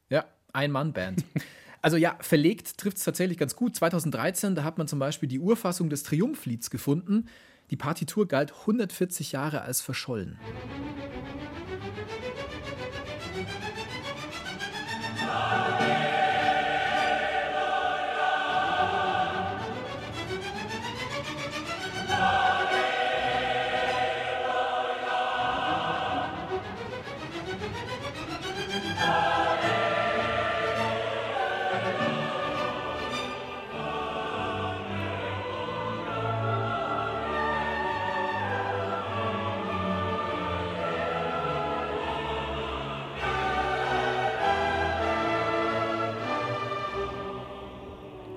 [0.10, 1.24] Ja, Ein-Mann-Band.
[1.80, 3.76] Also ja, verlegt trifft es tatsächlich ganz gut.
[3.76, 7.30] 2013, da hat man zum Beispiel die Urfassung des Triumphlieds gefunden.
[7.70, 10.40] Die Partitur galt 140 Jahre als verschollen.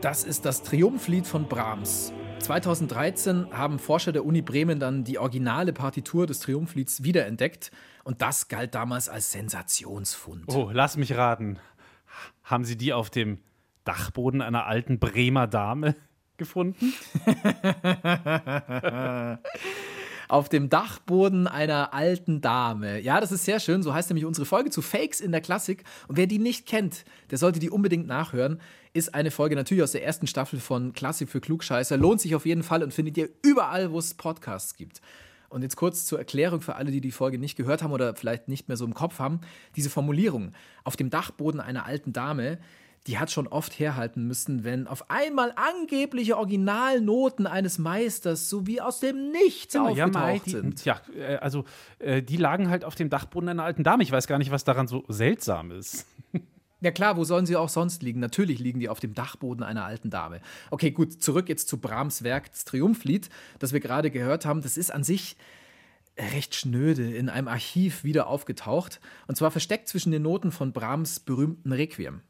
[0.01, 2.15] Das ist das Triumphlied von Brahms.
[2.39, 7.71] 2013 haben Forscher der Uni Bremen dann die originale Partitur des Triumphlieds wiederentdeckt
[8.03, 10.45] und das galt damals als Sensationsfund.
[10.47, 11.59] Oh, lass mich raten.
[12.45, 13.41] Haben Sie die auf dem
[13.85, 15.95] Dachboden einer alten Bremer Dame
[16.39, 16.95] gefunden?
[20.29, 23.01] auf dem Dachboden einer alten Dame.
[23.01, 23.83] Ja, das ist sehr schön.
[23.83, 25.85] So heißt nämlich unsere Folge zu Fakes in der Klassik.
[26.09, 28.61] Und wer die nicht kennt, der sollte die unbedingt nachhören.
[28.93, 31.97] Ist eine Folge natürlich aus der ersten Staffel von Klassik für Klugscheißer.
[31.97, 35.01] Lohnt sich auf jeden Fall und findet ihr überall, wo es Podcasts gibt.
[35.49, 38.49] Und jetzt kurz zur Erklärung für alle, die die Folge nicht gehört haben oder vielleicht
[38.49, 39.41] nicht mehr so im Kopf haben.
[39.77, 40.53] Diese Formulierung
[40.85, 42.59] auf dem Dachboden einer alten Dame,
[43.07, 48.81] die hat schon oft herhalten müssen, wenn auf einmal angebliche Originalnoten eines Meisters so wie
[48.81, 50.85] aus dem Nichts Genau, ja, aufgetaucht die, sind.
[50.85, 51.65] ja, äh, also
[51.99, 54.03] äh, die lagen halt auf dem Dachboden einer alten Dame.
[54.03, 56.07] Ich weiß gar nicht, was daran so seltsam ist.
[56.81, 58.21] Ja klar, wo sollen sie auch sonst liegen?
[58.21, 60.41] Natürlich liegen die auf dem Dachboden einer alten Dame.
[60.71, 64.63] Okay, gut, zurück jetzt zu Brahms Werk das Triumphlied, das wir gerade gehört haben.
[64.63, 65.37] Das ist an sich
[66.19, 69.01] recht schnöde in einem Archiv wieder aufgetaucht.
[69.27, 72.23] Und zwar versteckt zwischen den Noten von Brahms berühmten Requiem.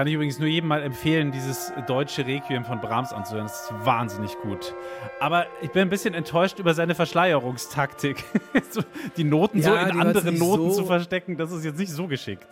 [0.00, 3.44] Kann ich übrigens nur jedem mal empfehlen, dieses deutsche Requiem von Brahms anzuhören.
[3.48, 4.74] Das ist wahnsinnig gut.
[5.20, 8.24] Aber ich bin ein bisschen enttäuscht über seine Verschleierungstaktik.
[8.70, 8.80] So,
[9.18, 11.78] die Noten so Ja, in war jetzt andere Noten so- zu verstecken, das ist jetzt
[11.78, 12.46] nicht so geschickt.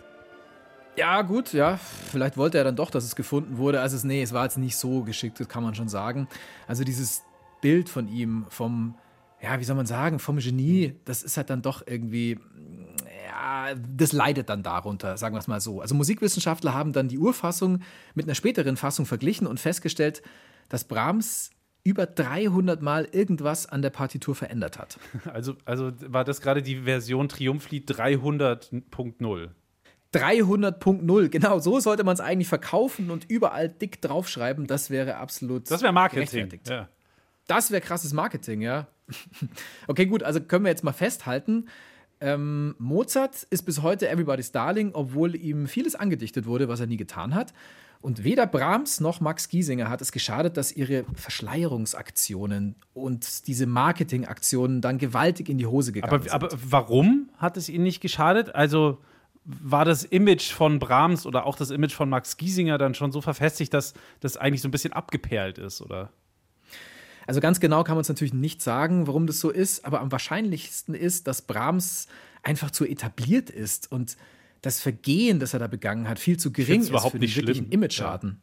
[0.95, 1.79] Ja, gut, ja.
[2.11, 3.81] Vielleicht wollte er dann doch, dass es gefunden wurde.
[3.81, 6.27] Also, es, nee, es war jetzt nicht so geschickt, das kann man schon sagen.
[6.67, 7.23] Also, dieses
[7.61, 8.93] Bild von ihm, vom,
[9.41, 12.37] ja, wie soll man sagen, vom Genie, das ist halt dann doch irgendwie,
[13.97, 15.81] das leidet dann darunter, sagen wir es mal so.
[15.81, 17.81] Also, Musikwissenschaftler haben dann die Urfassung
[18.15, 20.21] mit einer späteren Fassung verglichen und festgestellt,
[20.69, 21.51] dass Brahms
[21.83, 24.99] über 300 Mal irgendwas an der Partitur verändert hat.
[25.25, 29.49] Also, also war das gerade die Version Triumphlied 300.0.
[30.13, 34.65] 300.0, genau, so sollte man es eigentlich verkaufen und überall dick draufschreiben.
[34.65, 35.69] Das wäre absolut.
[35.69, 36.59] Das wäre Marketing.
[36.67, 36.89] Ja.
[37.47, 38.87] Das wäre krasses Marketing, ja.
[39.87, 41.67] okay, gut, also können wir jetzt mal festhalten.
[42.21, 46.97] Ähm, Mozart ist bis heute Everybody's Darling, obwohl ihm vieles angedichtet wurde, was er nie
[46.97, 47.53] getan hat.
[48.01, 54.79] Und weder Brahms noch Max Giesinger hat es geschadet, dass ihre Verschleierungsaktionen und diese Marketingaktionen
[54.79, 56.31] dann gewaltig in die Hose gegangen Aber, sind.
[56.31, 58.55] aber warum hat es ihnen nicht geschadet?
[58.55, 58.99] Also
[59.43, 63.19] war das Image von Brahms oder auch das Image von Max Giesinger dann schon so
[63.19, 66.09] verfestigt, dass das eigentlich so ein bisschen abgeperlt ist, oder?
[67.29, 70.11] Also ganz genau kann man es natürlich nicht sagen, warum das so ist, aber am
[70.11, 72.07] wahrscheinlichsten ist, dass Brahms
[72.41, 74.17] einfach zu etabliert ist und
[74.63, 77.35] das Vergehen, das er da begangen hat, viel zu gering ist überhaupt für den nicht
[77.35, 77.71] wirklichen schlimm.
[77.71, 78.41] Image-Schaden.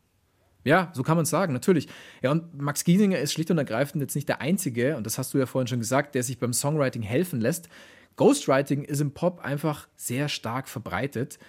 [0.63, 0.93] Ja.
[0.95, 1.89] so kann man es sagen, natürlich.
[2.23, 5.35] Ja, und Max Giesinger ist schlicht und ergreifend jetzt nicht der Einzige, und das hast
[5.35, 7.69] du ja vorhin schon gesagt, der sich beim Songwriting helfen lässt.
[8.15, 11.41] Ghostwriting ist im Pop einfach sehr stark verbreitet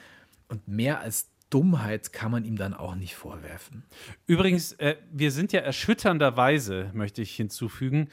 [0.48, 3.84] und mehr als Dummheit kann man ihm dann auch nicht vorwerfen.
[4.26, 8.10] Übrigens, äh, wir sind ja erschütternderweise, möchte ich hinzufügen,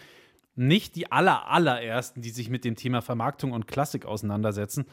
[0.56, 4.86] nicht die aller, allerersten, die sich mit dem Thema Vermarktung und Klassik auseinandersetzen.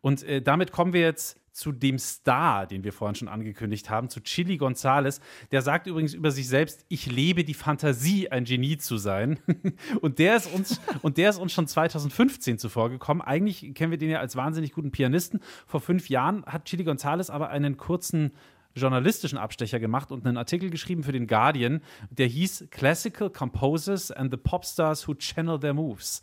[0.00, 4.08] Und äh, damit kommen wir jetzt zu dem Star, den wir vorhin schon angekündigt haben,
[4.08, 5.20] zu Chili Gonzales.
[5.52, 9.38] Der sagt übrigens über sich selbst, ich lebe die Fantasie, ein Genie zu sein.
[10.00, 13.20] und, der ist uns, und der ist uns schon 2015 zuvor gekommen.
[13.22, 15.40] Eigentlich kennen wir den ja als wahnsinnig guten Pianisten.
[15.66, 18.32] Vor fünf Jahren hat Chili Gonzales aber einen kurzen
[18.74, 24.30] journalistischen Abstecher gemacht und einen Artikel geschrieben für den Guardian, der hieß Classical Composers and
[24.30, 26.22] the Popstars Who Channel Their Moves.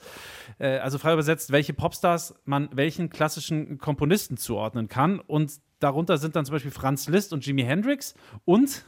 [0.59, 5.19] Äh, also frei übersetzt, welche Popstars man welchen klassischen Komponisten zuordnen kann.
[5.19, 8.85] Und darunter sind dann zum Beispiel Franz Liszt und Jimi Hendrix und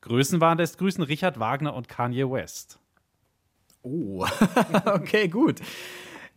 [0.00, 2.78] Größenwahn lässt grüßen Richard Wagner und Kanye West.
[3.82, 4.24] Oh,
[4.86, 5.60] okay, gut.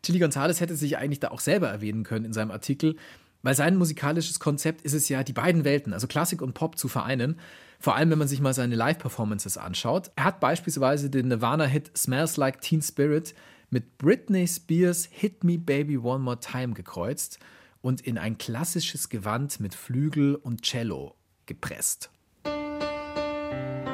[0.04, 2.96] Chili Gonzalez hätte sich eigentlich da auch selber erwähnen können in seinem Artikel,
[3.44, 6.88] weil sein musikalisches Konzept ist es ja, die beiden Welten, also Klassik und Pop, zu
[6.88, 7.40] vereinen.
[7.80, 10.12] Vor allem, wenn man sich mal seine Live-Performances anschaut.
[10.16, 13.34] Er hat beispielsweise den Nirvana-Hit Smells Like Teen Spirit
[13.72, 17.40] mit Britney Spears Hit Me Baby One More Time gekreuzt
[17.82, 21.16] und in ein klassisches Gewand mit Flügel und Cello
[21.48, 22.12] gepresst.
[22.44, 23.91] Das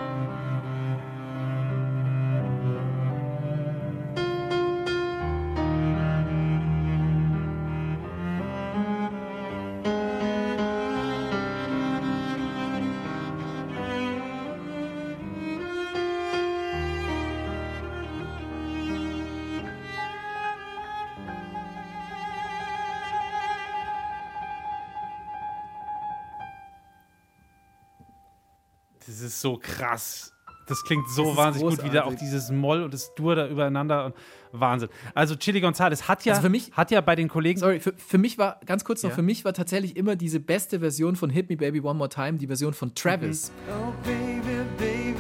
[29.37, 30.33] ist so krass.
[30.67, 32.19] Das klingt so Das wahnsinnig gut, wie da auch großartig.
[32.27, 34.05] dieses Moll und das Dur da übereinander.
[34.07, 34.15] Und
[34.51, 34.89] Wahnsinn.
[35.13, 37.59] Also Chili Gonzales hat ja, Also für mich- hat ja bei den Kollegen.
[37.59, 39.15] Sorry, für, für mich war, ganz kurz noch, Ja.
[39.15, 42.37] für mich war tatsächlich immer diese beste Version von Hit Me Baby One More Time,
[42.37, 43.51] die Version von Travis.
[43.69, 45.15] Oh, baby, baby,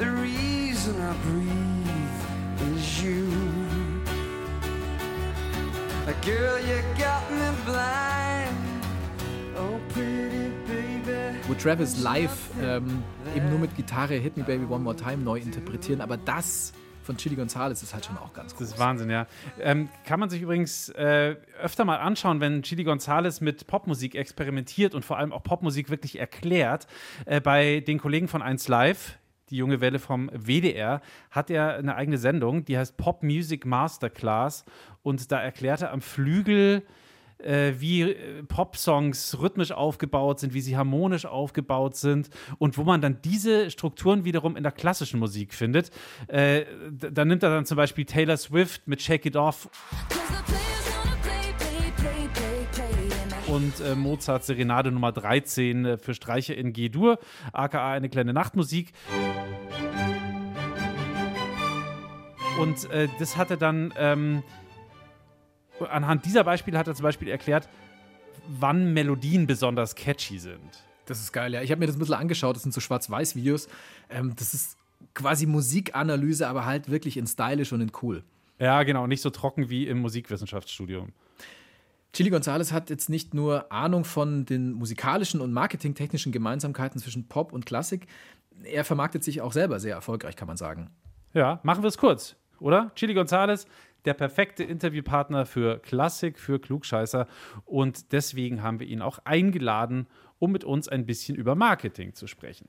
[0.00, 3.24] the reason I breathe is you.
[6.24, 8.13] Girl, you got me blind.
[11.64, 13.02] Travis live ähm,
[13.34, 17.16] eben nur mit Gitarre Hit Me Baby One More Time neu interpretieren, aber das von
[17.16, 18.68] Chili Gonzales ist halt schon auch ganz Das groß.
[18.72, 19.26] ist Wahnsinn, ja.
[19.58, 24.94] Ähm, kann man sich übrigens äh, öfter mal anschauen, wenn Chili Gonzales mit Popmusik experimentiert
[24.94, 26.86] und vor allem auch Popmusik wirklich erklärt.
[27.24, 31.00] Äh, bei den Kollegen von 1 Live, die junge Welle vom WDR,
[31.30, 34.66] hat er eine eigene Sendung, die heißt Pop Music Masterclass.
[35.02, 36.82] Und da erklärt er am Flügel,
[37.38, 43.20] wie äh, Popsongs rhythmisch aufgebaut sind, wie sie harmonisch aufgebaut sind und wo man dann
[43.22, 45.90] diese Strukturen wiederum in der klassischen Musik findet.
[46.28, 49.68] Äh, da nimmt er dann zum Beispiel Taylor Swift mit Shake It Off
[53.54, 57.18] und äh, Mozart Serenade Nummer 13 äh, für Streicher in G-Dur,
[57.52, 58.92] aka eine kleine Nachtmusik.
[62.60, 64.42] Und äh, das hat er dann, ähm,
[65.84, 67.68] anhand dieser Beispiele hat er zum Beispiel erklärt,
[68.48, 70.84] wann Melodien besonders catchy sind.
[71.06, 71.62] Das ist geil, ja.
[71.62, 73.68] Ich habe mir das ein bisschen angeschaut, das sind so Schwarz-Weiß-Videos.
[74.10, 74.78] Ähm, das ist
[75.14, 78.22] quasi Musikanalyse, aber halt wirklich in stylisch und in cool.
[78.58, 81.12] Ja, genau, nicht so trocken wie im Musikwissenschaftsstudium.
[82.12, 87.52] Chili Gonzales hat jetzt nicht nur Ahnung von den musikalischen und marketingtechnischen Gemeinsamkeiten zwischen Pop
[87.52, 88.06] und Klassik,
[88.62, 90.90] er vermarktet sich auch selber sehr erfolgreich, kann man sagen.
[91.32, 92.92] Ja, machen wir es kurz, oder?
[92.94, 93.66] Chili Gonzales,
[94.04, 97.26] der perfekte Interviewpartner für Klassik, für Klugscheißer.
[97.64, 100.06] Und deswegen haben wir ihn auch eingeladen,
[100.38, 102.68] um mit uns ein bisschen über Marketing zu sprechen.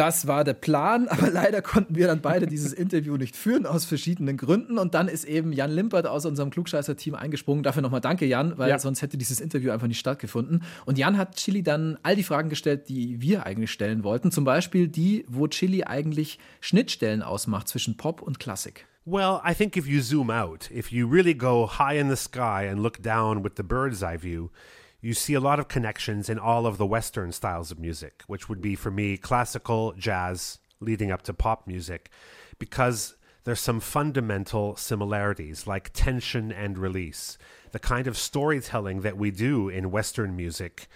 [0.00, 3.84] Das war der Plan, aber leider konnten wir dann beide dieses Interview nicht führen aus
[3.84, 4.78] verschiedenen Gründen.
[4.78, 7.62] Und dann ist eben Jan Limpert aus unserem Klugscheißer-Team eingesprungen.
[7.62, 8.78] Dafür nochmal danke, Jan, weil Ja.
[8.78, 10.62] sonst hätte dieses Interview einfach nicht stattgefunden.
[10.86, 14.30] Und Jan hat Chili dann all die Fragen gestellt, die wir eigentlich stellen wollten.
[14.30, 18.86] Zum Beispiel die, wo Chili eigentlich Schnittstellen ausmacht zwischen Pop und Klassik.
[19.04, 22.66] Well, I think if you zoom out, if you really go high in the sky
[22.70, 24.48] and look down with the bird's eye view,
[25.00, 28.48] you see a lot of connections in all of the Western styles of music, which
[28.48, 32.10] would be for me classical, jazz, leading up to pop music,
[32.58, 37.38] because there's some fundamental similarities like tension and release.
[37.72, 40.86] The kind of storytelling that we do in Western music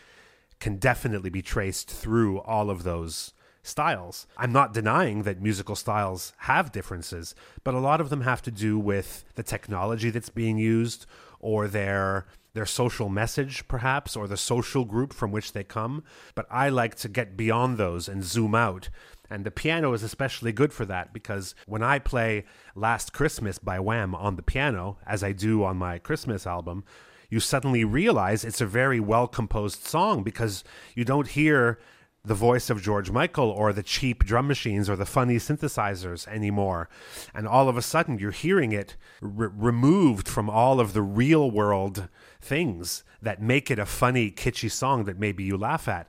[0.60, 4.26] can definitely be traced through all of those styles.
[4.36, 8.50] I'm not denying that musical styles have differences, but a lot of them have to
[8.50, 11.06] do with the technology that's being used
[11.40, 16.02] or their their social message perhaps or the social group from which they come,
[16.34, 18.88] but I like to get beyond those and zoom out.
[19.28, 23.80] And the piano is especially good for that because when I play Last Christmas by
[23.80, 26.84] Wham on the piano, as I do on my Christmas album,
[27.28, 30.62] you suddenly realize it's a very well composed song because
[30.94, 31.80] you don't hear
[32.24, 36.88] the voice of George Michael or the cheap drum machines or the funny synthesizers anymore.
[37.34, 41.50] And all of a sudden, you're hearing it re- removed from all of the real
[41.50, 42.08] world
[42.44, 46.06] things that make it a funny, kitschy song that maybe you laugh at.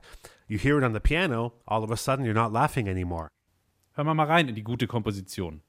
[0.48, 3.28] You hear it on the piano, all of a sudden, you're not laughing anymore.
[3.96, 5.62] Hören wir mal rein in die gute Komposition.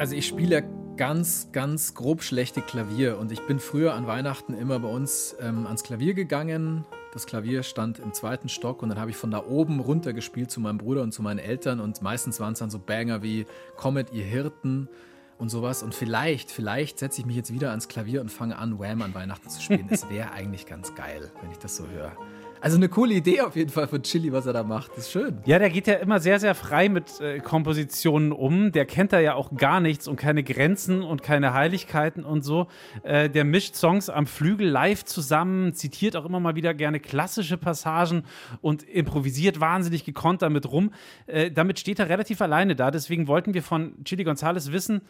[0.00, 0.64] Also ich spiele
[0.96, 5.66] ganz, ganz grob schlechte Klavier und ich bin früher an Weihnachten immer bei uns ähm,
[5.66, 6.86] ans Klavier gegangen.
[7.12, 10.50] Das Klavier stand im zweiten Stock und dann habe ich von da oben runter gespielt
[10.50, 13.44] zu meinem Bruder und zu meinen Eltern und meistens waren es dann so Banger wie
[13.76, 14.88] Comet, ihr Hirten
[15.36, 18.78] und sowas und vielleicht, vielleicht setze ich mich jetzt wieder ans Klavier und fange an,
[18.78, 19.88] Wham an Weihnachten zu spielen.
[19.90, 22.16] Es wäre eigentlich ganz geil, wenn ich das so höre.
[22.62, 24.90] Also eine coole Idee auf jeden Fall von Chili, was er da macht.
[24.90, 25.38] Das ist schön.
[25.46, 28.70] Ja, der geht ja immer sehr, sehr frei mit äh, Kompositionen um.
[28.72, 32.66] Der kennt da ja auch gar nichts und keine Grenzen und keine Heiligkeiten und so.
[33.02, 37.56] Äh, der mischt Songs am Flügel live zusammen, zitiert auch immer mal wieder gerne klassische
[37.56, 38.24] Passagen
[38.60, 40.92] und improvisiert wahnsinnig gekonnt damit rum.
[41.26, 42.90] Äh, damit steht er relativ alleine da.
[42.90, 45.00] Deswegen wollten wir von Chili Gonzalez wissen,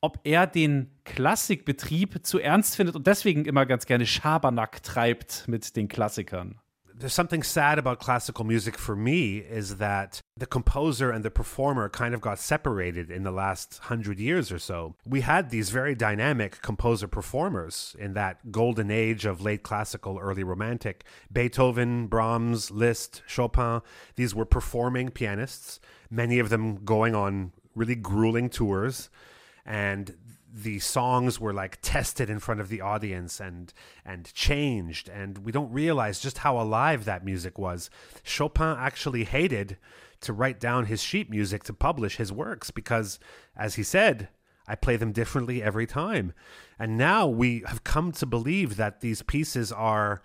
[0.00, 5.76] ob er den Klassikbetrieb zu ernst findet und deswegen immer ganz gerne Schabernack treibt mit
[5.76, 6.60] den Klassikern.
[6.98, 11.88] There's something sad about classical music for me is that the composer and the performer
[11.88, 14.94] kind of got separated in the last hundred years or so.
[15.04, 20.42] We had these very dynamic composer performers in that golden age of late classical, early
[20.42, 21.04] romantic.
[21.30, 23.82] Beethoven, Brahms, Liszt, Chopin,
[24.14, 25.80] these were performing pianists,
[26.10, 29.10] many of them going on really grueling tours.
[29.66, 30.16] And
[30.56, 33.74] the songs were like tested in front of the audience and
[34.06, 37.90] and changed and we don't realize just how alive that music was.
[38.22, 39.76] Chopin actually hated
[40.22, 43.18] to write down his sheet music to publish his works because
[43.54, 44.28] as he said
[44.66, 46.32] i play them differently every time.
[46.78, 50.22] And now we have come to believe that these pieces are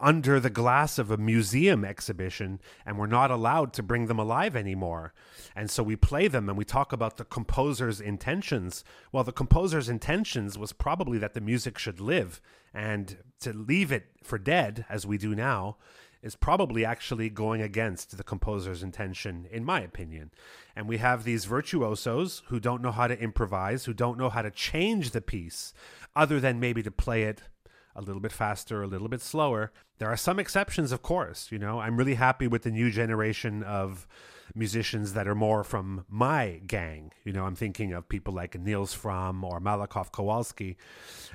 [0.00, 4.56] under the glass of a museum exhibition and we're not allowed to bring them alive
[4.56, 5.14] anymore.
[5.54, 8.84] And so we play them and we talk about the composer's intentions.
[9.12, 12.40] Well, the composer's intentions was probably that the music should live
[12.74, 15.76] and to leave it for dead as we do now
[16.22, 20.30] is probably actually going against the composer's intention, in my opinion.
[20.76, 24.42] And we have these virtuosos who don't know how to improvise, who don't know how
[24.42, 25.74] to change the piece,
[26.14, 27.42] other than maybe to play it
[27.94, 29.72] a little bit faster, a little bit slower.
[29.98, 31.50] There are some exceptions, of course.
[31.50, 34.06] You know, I'm really happy with the new generation of
[34.54, 37.12] musicians that are more from my gang.
[37.24, 40.76] You know, I'm thinking of people like Niels Fromm or Malakoff Kowalski.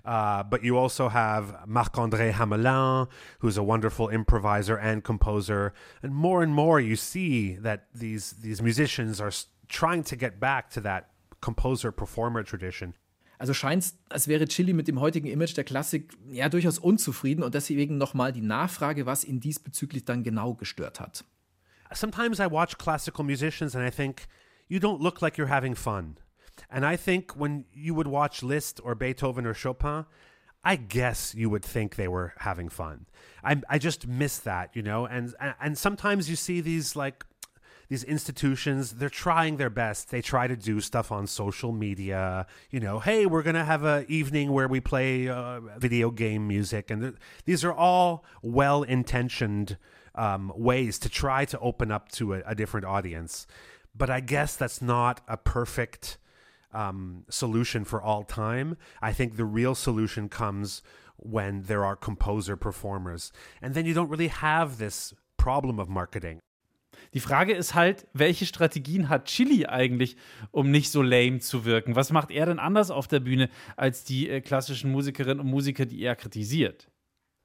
[0.06, 3.08] Uh, but you also have Marc André Hamelin,
[3.40, 5.74] who's a wonderful improviser and composer.
[6.04, 9.32] And more and more, you see that these these musicians are
[9.68, 11.10] trying to get back to that
[11.42, 12.94] composer performer tradition.
[13.38, 17.44] Also scheint es, als wäre Chili mit dem heutigen Image der Klassik ja durchaus unzufrieden
[17.44, 21.24] und deswegen nochmal die Nachfrage, was ihn diesbezüglich dann genau gestört hat.
[21.94, 24.28] Sometimes I watch classical musicians and I think,
[24.68, 26.18] you don't look like you're having fun.
[26.70, 30.06] And I think when you would watch Liszt or Beethoven or Chopin,
[30.64, 33.06] I guess you would think they were having fun.
[33.44, 35.06] I, I just miss that, you know.
[35.06, 37.26] And and sometimes you see these like
[37.90, 40.10] these institutions they're trying their best.
[40.10, 44.06] They try to do stuff on social media you know hey we're gonna have a
[44.08, 46.92] evening where we play uh, video game music.
[46.92, 49.78] And these are all well intentioned
[50.16, 53.46] um, ways to try to open up to a, a, different audience.
[53.96, 56.18] But i guess that's not a perfect
[56.74, 58.78] um, solution for all time.
[59.02, 60.82] I think the real solution comes
[61.18, 63.32] when there are composer performers.
[63.62, 66.42] And then you don't really have this problem of marketing
[67.14, 70.18] Die Frage ist halt, welche Strategien hat Chili eigentlich,
[70.52, 71.96] um nicht so lame zu wirken?
[71.96, 75.86] Was macht er denn anders auf der Bühne als die äh, klassischen Musikerinnen und Musiker,
[75.86, 76.90] die er kritisiert?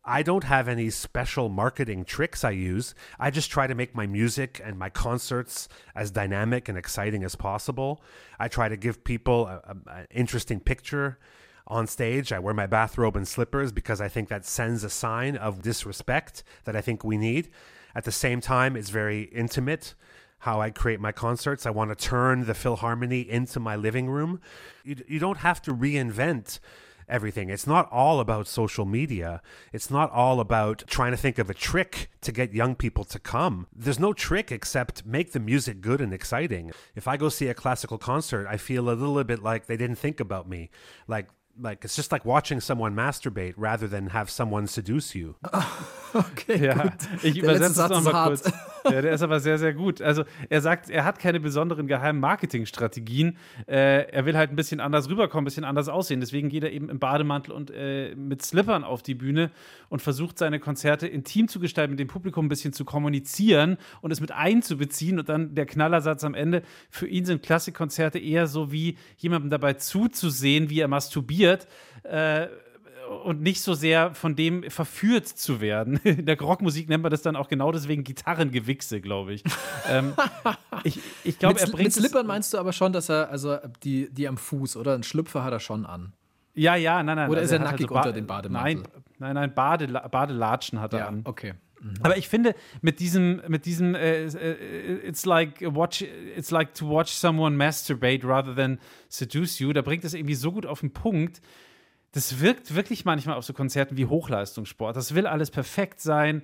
[0.05, 2.95] I don't have any special marketing tricks I use.
[3.21, 7.37] I just try to make my music and my concerts as dynamic and exciting as
[7.37, 8.03] possible.
[8.41, 11.19] I try to give people an interesting picture
[11.69, 12.33] on stage.
[12.33, 16.43] I wear my bathrobe and slippers because I think that sends a sign of disrespect
[16.65, 17.51] that I think we need.
[17.95, 19.95] At the same time, it's very intimate
[20.41, 21.67] how I create my concerts.
[21.67, 24.41] I want to turn the Philharmony into my living room.
[24.85, 26.59] You, you don't have to reinvent
[27.09, 27.51] everything.
[27.51, 29.43] It's not all about social media.
[29.73, 33.19] It's not all about trying to think of a trick to get young people to
[33.19, 33.67] come.
[33.75, 36.73] There's no trick except make the music good and exciting.
[36.97, 39.97] If I go see a classical concert, I feel a little bit like they didn't
[39.97, 40.71] think about me.
[41.07, 41.29] Like
[41.61, 45.35] like it's just like watching someone masturbate rather than have someone seduce you.
[46.15, 46.93] okay, ja, gut.
[47.23, 48.53] ich übersetze es nochmal kurz.
[48.85, 50.03] Ja, der ist aber sehr, sehr gut.
[50.03, 53.37] Also er sagt, er hat keine besonderen geheimen Marketingstrategien.
[53.69, 56.19] Äh, er will halt ein bisschen anders rüberkommen, ein bisschen anders aussehen.
[56.21, 59.53] Deswegen geht er eben im Bademantel und äh, mit Slippern auf die Bühne
[59.89, 64.11] und versucht seine Konzerte intim zu gestalten, mit dem Publikum ein bisschen zu kommunizieren und
[64.11, 65.21] es mit einzubeziehen.
[65.21, 66.63] Und dann der Knallersatz am Ende.
[66.91, 71.42] Für ihn sind Klassikkonzerte eher so wie jemandem dabei zuzusehen, wie er masturbiert.
[71.43, 72.49] Äh,
[73.25, 75.97] und nicht so sehr von dem verführt zu werden.
[76.05, 79.43] In der Rockmusik nennt man das dann auch genau deswegen Gitarrengewichse, glaube ich.
[79.89, 80.15] ähm,
[80.85, 81.01] ich.
[81.25, 81.85] Ich glaube, er bringt.
[81.85, 84.95] Mit Slippern meinst du aber schon, dass er, also die, die am Fuß, oder?
[84.95, 86.13] Ein Schlüpfer hat er schon an.
[86.55, 87.31] Ja, ja, nein, nein.
[87.31, 88.75] Oder also ist er, nackig halt so unter den Bademantel?
[88.77, 88.89] Nein,
[89.19, 91.23] nein, nein, Badela Badelatschen hat er Ja, an.
[91.25, 91.55] okay.
[91.83, 91.95] Mhm.
[92.03, 96.03] Aber ich finde, mit diesem, mit diesem, äh, äh, it's like watch,
[96.37, 98.79] it's like to watch someone masturbate rather than
[99.09, 101.41] seduce you, da bringt es irgendwie so gut auf den Punkt,
[102.13, 104.95] das wirkt wirklich manchmal auf so Konzerten wie Hochleistungssport.
[104.97, 106.43] Das will alles perfekt sein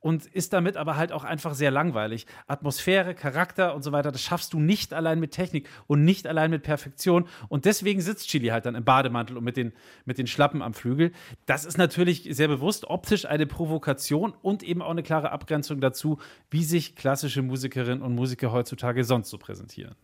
[0.00, 2.26] und ist damit aber halt auch einfach sehr langweilig.
[2.46, 6.50] Atmosphäre, Charakter und so weiter, das schaffst du nicht allein mit Technik und nicht allein
[6.50, 7.28] mit Perfektion.
[7.48, 9.72] Und deswegen sitzt Chili halt dann im Bademantel und mit den,
[10.06, 11.12] mit den Schlappen am Flügel.
[11.44, 16.18] Das ist natürlich sehr bewusst optisch eine Provokation und eben auch eine klare Abgrenzung dazu,
[16.50, 19.96] wie sich klassische Musikerinnen und Musiker heutzutage sonst so präsentieren.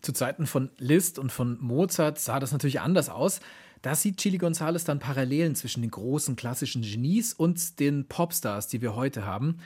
[0.00, 3.40] Zu Zeiten von Liszt und von Mozart sah das natürlich anders aus.
[3.82, 8.82] Da sieht Chili Gonzales dann Parallelen zwischen den großen klassischen Genies und den Popstars, die
[8.82, 9.58] wir heute haben.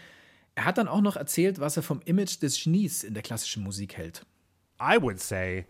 [0.54, 3.64] Er hat dann auch noch erzählt, was er vom Image des Genies in der klassischen
[3.64, 4.24] Musik hält.
[4.80, 5.66] I would say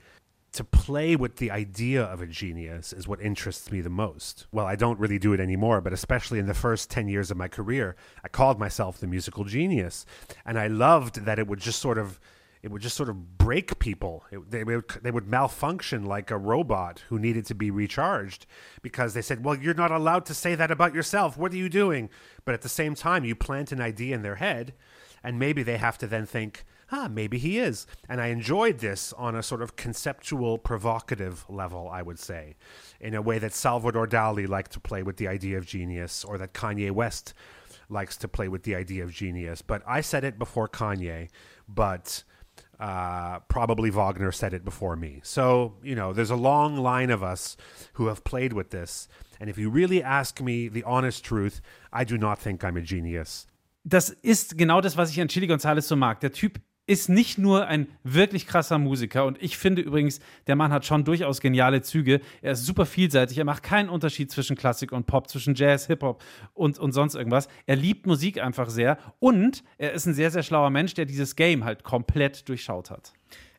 [0.53, 4.47] to play with the idea of a genius is what interests me the most.
[4.53, 7.37] Well, I don't really do it anymore, but especially in the first 10 years of
[7.37, 10.05] my career, I called myself the musical genius.
[10.45, 12.21] And I loved that it would just sort of
[12.65, 14.25] it would just sort of break people.
[14.31, 18.47] It, they, would, they would malfunction like a robot who needed to be recharged
[18.81, 21.37] because they said, Well, you're not allowed to say that about yourself.
[21.37, 22.09] What are you doing?
[22.47, 24.73] But at the same time, you plant an idea in their head,
[25.23, 27.87] and maybe they have to then think, Ah, maybe he is.
[28.09, 32.57] And I enjoyed this on a sort of conceptual, provocative level, I would say,
[32.99, 36.39] in a way that Salvador Dali liked to play with the idea of genius, or
[36.39, 37.35] that Kanye West
[37.91, 39.61] likes to play with the idea of genius.
[39.61, 41.29] But I said it before Kanye,
[41.69, 42.25] but
[42.81, 45.21] uh, probably Wagner said it before me.
[45.23, 47.57] So, you know, there's a long line of us
[47.95, 49.09] who have played with this.
[49.41, 51.61] And if you really ask me the honest truth,
[51.93, 53.47] I do not think I'm a genius.
[53.87, 56.21] Das ist genau das, was ich an Chili Gonzalez so mag.
[56.21, 60.73] Der Typ ist nicht nur ein wirklich krasser Musiker und ich finde übrigens, der Mann
[60.73, 62.21] hat schon durchaus geniale Züge.
[62.43, 66.23] Er ist super vielseitig, er macht keinen Unterschied zwischen Klassik und Pop, zwischen Jazz, Hip-Hop
[66.53, 67.49] und, und sonst irgendwas.
[67.67, 71.37] Er liebt Musik einfach sehr und er ist ein sehr, sehr schlauer Mensch, der dieses
[71.37, 73.13] Game halt komplett durchschaut hat.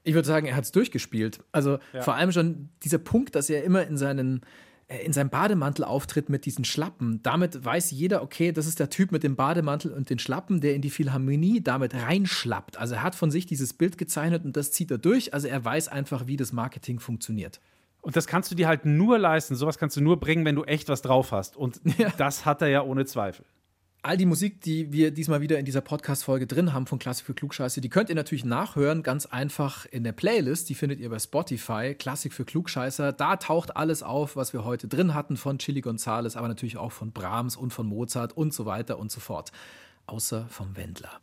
[0.04, 1.40] Ich würde sagen, er hat es durchgespielt.
[1.52, 2.04] Also ja.
[2.04, 4.42] vor allem schon dieser Punkt, dass er immer in seinen
[4.88, 7.22] in seinem Bademantel auftritt mit diesen Schlappen.
[7.24, 10.76] Damit weiß jeder, okay, das ist der Typ mit dem Bademantel und den Schlappen, der
[10.76, 12.78] in die Philharmonie damit reinschlappt.
[12.78, 15.34] Also er hat von sich dieses Bild gezeichnet und das zieht er durch.
[15.34, 17.60] Also er weiß einfach, wie das Marketing funktioniert.
[18.02, 19.56] Und das kannst du dir halt nur leisten.
[19.56, 21.58] Sowas kannst du nur bringen, wenn du echt was drauf hast.
[21.58, 22.12] Und ja.
[22.18, 23.44] das hat er ja ohne Zweifel
[24.06, 27.34] all die Musik, die wir diesmal wieder in dieser Podcast-Folge drin haben von Klassik für
[27.34, 30.70] Klugscheiße, die könnt ihr natürlich nachhören, ganz einfach in der Playlist.
[30.70, 33.14] Die findet ihr bei Spotify, Klassik für Klugscheißer.
[33.14, 36.92] Da taucht alles auf, was wir heute drin hatten von Chili Gonzales, aber natürlich auch
[36.92, 39.52] von Brahms und von Mozart und so weiter und so fort.
[40.06, 41.20] Außer vom Wendler.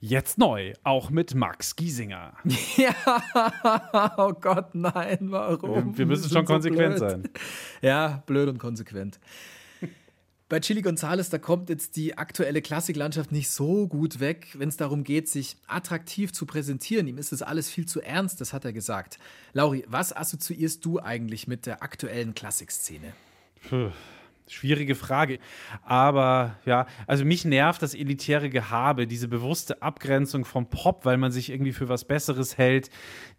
[0.00, 2.32] Jetzt neu, auch mit Max Giesinger.
[2.76, 5.96] Ja, oh Gott, nein, warum?
[5.96, 7.10] Wir, müssen schon konsequent blöd.
[7.10, 7.28] sein.
[7.80, 9.20] Ja, blöd und konsequent.
[10.48, 14.78] Bei Chili Gonzales, da kommt jetzt die aktuelle Klassiklandschaft nicht so gut weg, wenn es
[14.78, 17.06] darum geht, sich attraktiv zu präsentieren.
[17.06, 19.18] Ihm ist das alles viel zu ernst, das hat er gesagt.
[19.52, 23.12] Lauri, was assoziierst du eigentlich mit der aktuellen Klassikszene?
[23.68, 23.90] Puh.
[24.48, 25.38] Schwierige Frage.
[25.84, 31.32] Aber ja, also mich nervt das elitäre Gehabe, diese bewusste Abgrenzung vom Pop, weil man
[31.32, 32.90] sich irgendwie für was Besseres hält.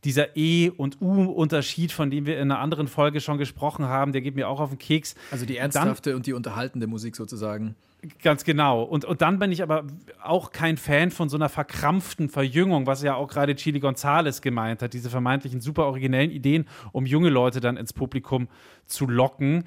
[0.03, 4.22] Dieser E- und U-Unterschied, von dem wir in einer anderen Folge schon gesprochen haben, der
[4.22, 5.16] geht mir auch auf den Keks.
[5.32, 7.76] Also die ernsthafte dann, und die unterhaltende Musik sozusagen.
[8.24, 8.84] Ganz genau.
[8.84, 9.84] Und, und dann bin ich aber
[10.24, 14.82] auch kein Fan von so einer verkrampften Verjüngung, was ja auch gerade Chili Gonzales gemeint
[14.82, 18.47] hat, diese vermeintlichen super originellen Ideen, um junge Leute dann ins Publikum
[18.86, 19.66] zu locken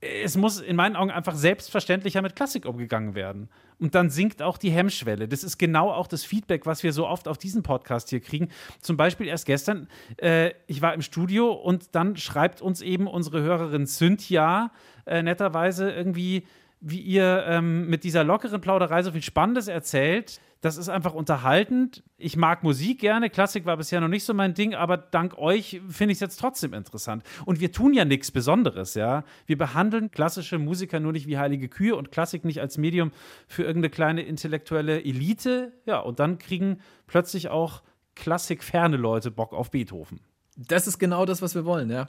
[0.00, 3.48] es muss in meinen Augen einfach selbstverständlicher mit Klassik umgegangen werden.
[3.78, 5.28] Und dann sinkt auch die Hemmschwelle.
[5.28, 8.48] Das ist genau auch das Feedback, was wir so oft auf diesem Podcast hier kriegen.
[8.80, 9.88] Zum Beispiel erst gestern,
[10.18, 14.70] äh, ich war im Studio und dann schreibt uns eben unsere Hörerin Cynthia
[15.06, 16.46] äh, netterweise irgendwie,
[16.88, 22.02] wie ihr ähm, mit dieser lockeren Plauderei so viel Spannendes erzählt das ist einfach unterhaltend.
[22.16, 23.30] Ich mag Musik gerne.
[23.30, 26.40] Klassik war bisher noch nicht so mein Ding, aber dank euch finde ich es jetzt
[26.40, 27.22] trotzdem interessant.
[27.44, 29.24] Und wir tun ja nichts Besonderes, ja.
[29.44, 33.12] Wir behandeln klassische Musiker nur nicht wie heilige Kühe und Klassik nicht als Medium
[33.46, 35.72] für irgendeine kleine intellektuelle Elite.
[35.84, 37.82] Ja, und dann kriegen plötzlich auch
[38.14, 40.20] klassikferne Leute Bock auf Beethoven.
[40.56, 42.08] Das ist genau das, was wir wollen, ja.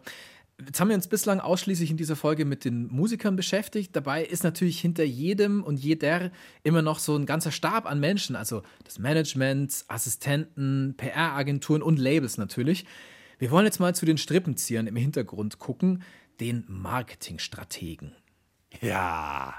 [0.66, 3.96] Jetzt haben wir uns bislang ausschließlich in dieser Folge mit den Musikern beschäftigt.
[3.96, 6.32] Dabei ist natürlich hinter jedem und jeder
[6.64, 12.38] immer noch so ein ganzer Stab an Menschen, also das Management, Assistenten, PR-Agenturen und Labels
[12.38, 12.86] natürlich.
[13.38, 16.02] Wir wollen jetzt mal zu den Strippenziehern im Hintergrund gucken,
[16.40, 18.16] den Marketingstrategen.
[18.82, 19.54] Ja,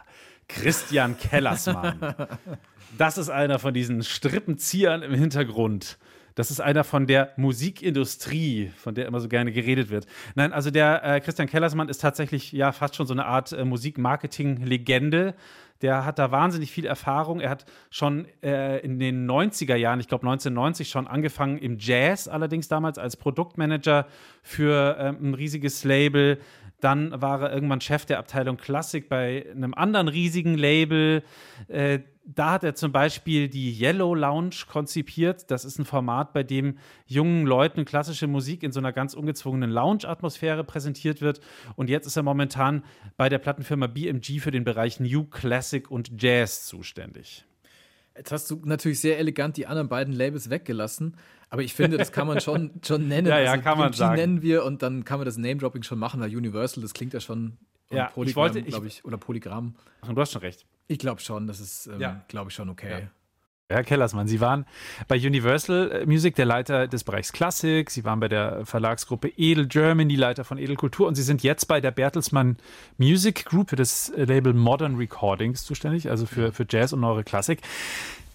[0.48, 2.14] Christian Kellersmann.
[2.98, 5.96] das ist einer von diesen Strippenziehern im Hintergrund.
[6.38, 10.06] Das ist einer von der Musikindustrie, von der immer so gerne geredet wird.
[10.36, 13.64] Nein, also der äh, Christian Kellersmann ist tatsächlich ja fast schon so eine Art äh,
[13.64, 15.34] Musikmarketing-Legende.
[15.82, 17.40] Der hat da wahnsinnig viel Erfahrung.
[17.40, 22.28] Er hat schon äh, in den 90er Jahren, ich glaube 1990, schon angefangen im Jazz,
[22.28, 24.06] allerdings damals als Produktmanager
[24.40, 26.38] für ähm, ein riesiges Label
[26.80, 31.24] Dann war er irgendwann Chef der Abteilung Klassik bei einem anderen riesigen Label.
[31.66, 31.98] Äh,
[32.34, 35.50] da hat er zum Beispiel die Yellow Lounge konzipiert.
[35.50, 36.76] Das ist ein Format, bei dem
[37.06, 41.40] jungen Leuten klassische Musik in so einer ganz ungezwungenen Lounge-Atmosphäre präsentiert wird.
[41.74, 42.84] Und jetzt ist er momentan
[43.16, 47.46] bei der Plattenfirma BMG für den Bereich New Classic und Jazz zuständig.
[48.14, 51.16] Jetzt hast du natürlich sehr elegant die anderen beiden Labels weggelassen,
[51.50, 53.28] aber ich finde, das kann man schon, schon nennen.
[53.28, 54.16] ja, ja, also, kann man sagen.
[54.16, 57.20] nennen wir und dann kann man das Name-Dropping schon machen, weil Universal, das klingt ja
[57.20, 57.56] schon
[57.90, 59.74] ja, Polygram, ich wollte, glaube ich, oder Polygramm.
[60.02, 60.66] Ach, du hast schon recht.
[60.88, 62.24] Ich glaube schon, das ist, ähm, ja.
[62.28, 63.02] glaube ich, schon okay.
[63.02, 63.08] Ja.
[63.70, 64.64] Herr Kellersmann, Sie waren
[65.08, 70.16] bei Universal Music der Leiter des Bereichs Klassik, Sie waren bei der Verlagsgruppe Edel Germany,
[70.16, 72.56] Leiter von Edelkultur und Sie sind jetzt bei der Bertelsmann
[72.96, 77.60] Music Group für das Label Modern Recordings zuständig, also für, für Jazz und neue Klassik.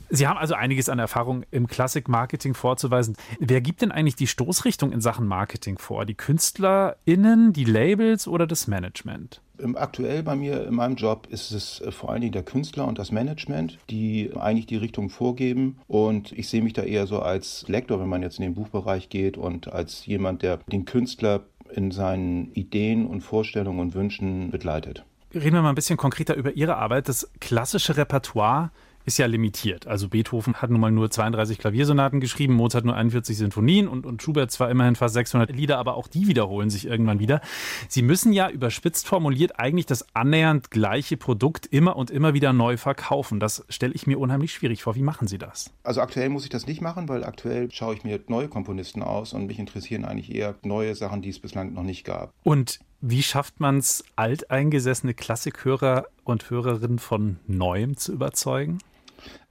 [0.09, 3.15] Sie haben also einiges an Erfahrung im Klassik-Marketing vorzuweisen.
[3.39, 6.05] Wer gibt denn eigentlich die Stoßrichtung in Sachen Marketing vor?
[6.05, 9.41] Die KünstlerInnen, die Labels oder das Management?
[9.75, 12.97] Aktuell bei mir in meinem Job ist es äh, vor allen Dingen der Künstler und
[12.97, 15.77] das Management, die eigentlich die Richtung vorgeben.
[15.87, 19.09] Und ich sehe mich da eher so als Lektor, wenn man jetzt in den Buchbereich
[19.09, 25.05] geht und als jemand, der den Künstler in seinen Ideen und Vorstellungen und Wünschen begleitet.
[25.33, 27.09] Reden wir mal ein bisschen konkreter über Ihre Arbeit.
[27.09, 28.69] Das klassische Repertoire
[29.05, 29.87] ist ja limitiert.
[29.87, 34.21] Also Beethoven hat nun mal nur 32 Klaviersonaten geschrieben, Mozart nur 41 Sinfonien und, und
[34.21, 37.41] Schubert zwar immerhin fast 600 Lieder, aber auch die wiederholen sich irgendwann wieder.
[37.87, 42.77] Sie müssen ja überspitzt formuliert eigentlich das annähernd gleiche Produkt immer und immer wieder neu
[42.77, 43.39] verkaufen.
[43.39, 44.95] Das stelle ich mir unheimlich schwierig vor.
[44.95, 45.71] Wie machen Sie das?
[45.83, 49.33] Also aktuell muss ich das nicht machen, weil aktuell schaue ich mir neue Komponisten aus
[49.33, 52.33] und mich interessieren eigentlich eher neue Sachen, die es bislang noch nicht gab.
[52.43, 58.77] Und wie schafft man es, alteingesessene Klassikhörer und Hörerinnen von Neuem zu überzeugen?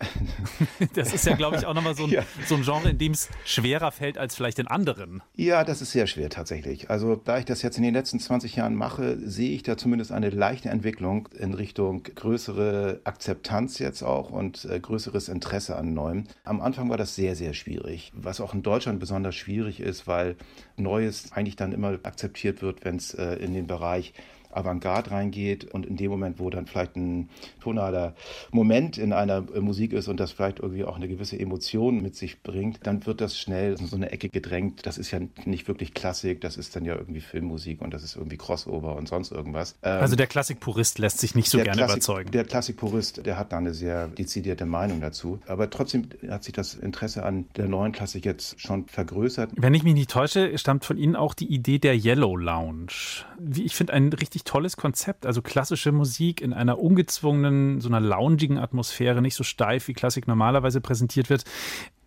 [0.95, 2.23] Das ist ja, glaube ich, auch nochmal so, ein, ja.
[2.47, 5.23] so ein Genre, in dem es schwerer fällt als vielleicht in anderen.
[5.37, 6.91] Ja, das ist sehr schwer tatsächlich.
[6.91, 10.13] Also da ich das jetzt in den letzten 20 Jahren mache, sehe ich da zumindest
[10.13, 16.25] eine leichte Entwicklung in Richtung größere Akzeptanz jetzt auch und äh, größeres Interesse an Neuem.
[16.45, 20.37] Am Anfang war das sehr, sehr schwierig, was auch in Deutschland besonders schwierig ist, weil
[20.77, 24.13] Neues eigentlich dann immer akzeptiert wird, wenn es äh, in den Bereich
[24.53, 27.29] Avantgarde reingeht und in dem Moment, wo dann vielleicht ein
[27.61, 28.15] tonaler
[28.51, 32.43] Moment in einer Musik ist und das vielleicht irgendwie auch eine gewisse Emotion mit sich
[32.43, 34.87] bringt, dann wird das schnell in so eine Ecke gedrängt.
[34.87, 38.17] Das ist ja nicht wirklich Klassik, das ist dann ja irgendwie Filmmusik und das ist
[38.17, 39.77] irgendwie Crossover und sonst irgendwas.
[39.83, 42.31] Ähm, also der Klassikpurist lässt sich nicht so gerne Klassik, überzeugen.
[42.31, 45.41] Der Klassikpurist, der hat da eine sehr dezidierte Meinung dazu.
[45.47, 49.51] Aber trotzdem hat sich das Interesse an der neuen Klassik jetzt schon vergrößert.
[49.57, 53.25] Wenn ich mich nicht täusche, stammt von Ihnen auch die Idee der Yellow Lounge.
[53.55, 55.27] Ich finde ein richtig richtig tolles Konzept.
[55.27, 60.27] Also klassische Musik in einer ungezwungenen, so einer loungigen Atmosphäre, nicht so steif, wie Klassik
[60.27, 61.45] normalerweise präsentiert wird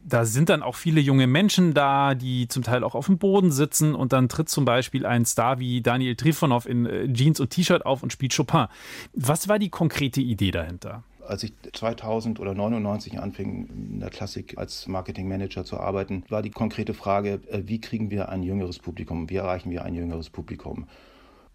[0.07, 3.51] da sind dann auch viele junge Menschen da, die zum Teil auch auf dem Boden
[3.51, 7.49] sitzen und dann tritt zum Beispiel ein Star wie Daniel Trifonov in äh, Jeans und
[7.49, 8.67] T-Shirt auf und spielt Chopin.
[9.13, 11.01] Was war die konkrete Idee dahinter?
[11.27, 16.51] Als ich 2000 oder 99 anfing, in der Klassik als Marketingmanager zu arbeiten, war die
[16.51, 19.27] konkrete Frage, äh, wie kriegen wir ein jüngeres Publikum?
[19.31, 20.85] Wie erreichen wir ein jüngeres Publikum?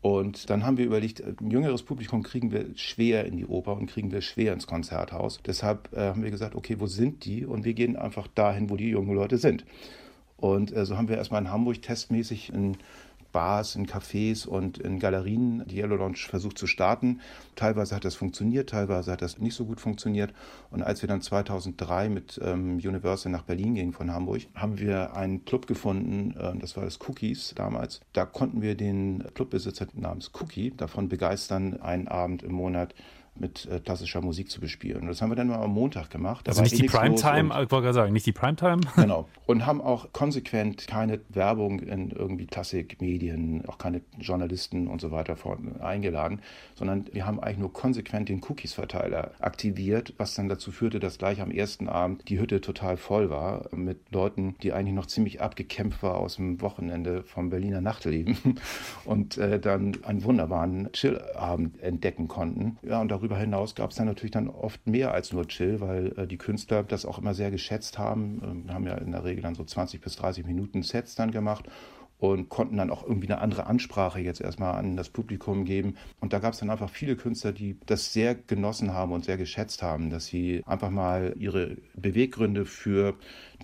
[0.03, 3.87] Und dann haben wir überlegt, ein jüngeres Publikum kriegen wir schwer in die Oper und
[3.87, 5.41] kriegen wir schwer ins Konzerthaus.
[5.45, 7.45] Deshalb äh, haben wir gesagt, okay, wo sind die?
[7.45, 9.67] Und wir gehen einfach dahin, wo die jungen Leute sind.
[10.39, 12.79] Und äh, so haben wir erstmal in Hamburg testmäßig ein
[13.33, 17.21] Bars, in Cafés und in Galerien die Yellow Lounge versucht zu starten.
[17.57, 20.33] Teilweise hat das funktioniert, teilweise hat das nicht so gut funktioniert.
[20.71, 25.17] Und als wir dann 2003 mit ähm, Universal nach Berlin gingen von Hamburg, haben wir
[25.17, 28.01] einen Club gefunden, äh, das war das Cookies damals.
[28.13, 32.95] Da konnten wir den Clubbesitzer namens Cookie davon begeistern, einen Abend im Monat
[33.41, 35.03] mit äh, klassischer Musik zu bespielen.
[35.03, 36.47] Und das haben wir dann mal am Montag gemacht.
[36.47, 38.81] Da also nicht eh die Primetime, ich wollte gerade sagen, nicht die Primetime.
[39.01, 39.29] Genau.
[39.47, 45.37] Und haben auch konsequent keine Werbung in irgendwie Klassikmedien, auch keine Journalisten und so weiter
[45.81, 46.41] eingeladen,
[46.75, 51.41] sondern wir haben eigentlich nur konsequent den Cookies-Verteiler aktiviert, was dann dazu führte, dass gleich
[51.41, 56.03] am ersten Abend die Hütte total voll war mit Leuten, die eigentlich noch ziemlich abgekämpft
[56.03, 58.37] war aus dem Wochenende vom Berliner Nachtleben
[59.05, 62.79] und äh, dann einen wunderbaren Chillabend entdecken konnten.
[62.83, 65.81] Ja, und darüber darüber hinaus gab es dann natürlich dann oft mehr als nur Chill,
[65.81, 68.43] weil äh, die Künstler das auch immer sehr geschätzt haben.
[68.43, 71.67] Ähm, haben ja in der Regel dann so 20 bis 30 Minuten Sets dann gemacht
[72.21, 75.97] und konnten dann auch irgendwie eine andere Ansprache jetzt erstmal an das Publikum geben.
[76.21, 79.39] Und da gab es dann einfach viele Künstler, die das sehr genossen haben und sehr
[79.39, 83.15] geschätzt haben, dass sie einfach mal ihre Beweggründe für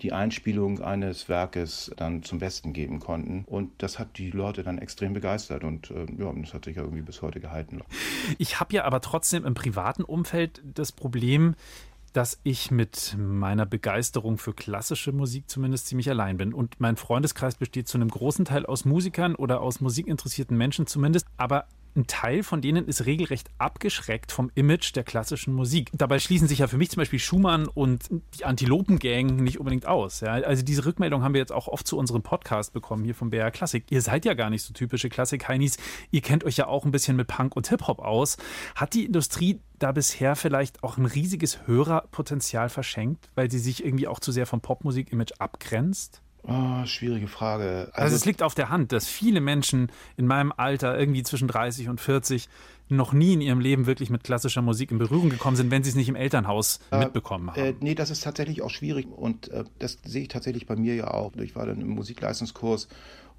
[0.01, 3.45] die Einspielung eines Werkes dann zum Besten geben konnten.
[3.45, 6.83] Und das hat die Leute dann extrem begeistert und äh, ja, das hat sich ja
[6.83, 7.81] irgendwie bis heute gehalten.
[8.39, 11.55] Ich habe ja aber trotzdem im privaten Umfeld das Problem,
[12.17, 16.51] dass ich mit meiner Begeisterung für klassische Musik zumindest ziemlich allein bin.
[16.51, 21.27] Und mein Freundeskreis besteht zu einem großen Teil aus Musikern oder aus musikinteressierten Menschen zumindest.
[21.37, 21.67] Aber
[21.97, 25.89] ein Teil von denen ist regelrecht abgeschreckt vom Image der klassischen Musik.
[25.93, 30.21] Dabei schließen sich ja für mich zum Beispiel Schumann und die Antilopengang nicht unbedingt aus.
[30.21, 30.33] Ja?
[30.33, 33.51] Also diese Rückmeldung haben wir jetzt auch oft zu unserem Podcast bekommen hier vom BR
[33.51, 33.85] Klassik.
[33.89, 35.77] Ihr seid ja gar nicht so typische Klassik-Heinis.
[36.11, 38.37] Ihr kennt euch ja auch ein bisschen mit Punk und Hip-Hop aus.
[38.75, 44.07] Hat die Industrie da bisher vielleicht auch ein riesiges Hörerpotenzial verschenkt, weil sie sich irgendwie
[44.07, 46.21] auch zu sehr vom Popmusik-Image abgrenzt?
[46.47, 47.89] Oh, schwierige Frage.
[47.91, 51.47] Also, also, es liegt auf der Hand, dass viele Menschen in meinem Alter, irgendwie zwischen
[51.47, 52.47] 30 und 40,
[52.89, 55.89] noch nie in ihrem Leben wirklich mit klassischer Musik in Berührung gekommen sind, wenn sie
[55.89, 57.61] es nicht im Elternhaus äh, mitbekommen haben.
[57.61, 60.95] Äh, nee, das ist tatsächlich auch schwierig und äh, das sehe ich tatsächlich bei mir
[60.95, 61.35] ja auch.
[61.35, 62.87] Ich war dann im Musikleistungskurs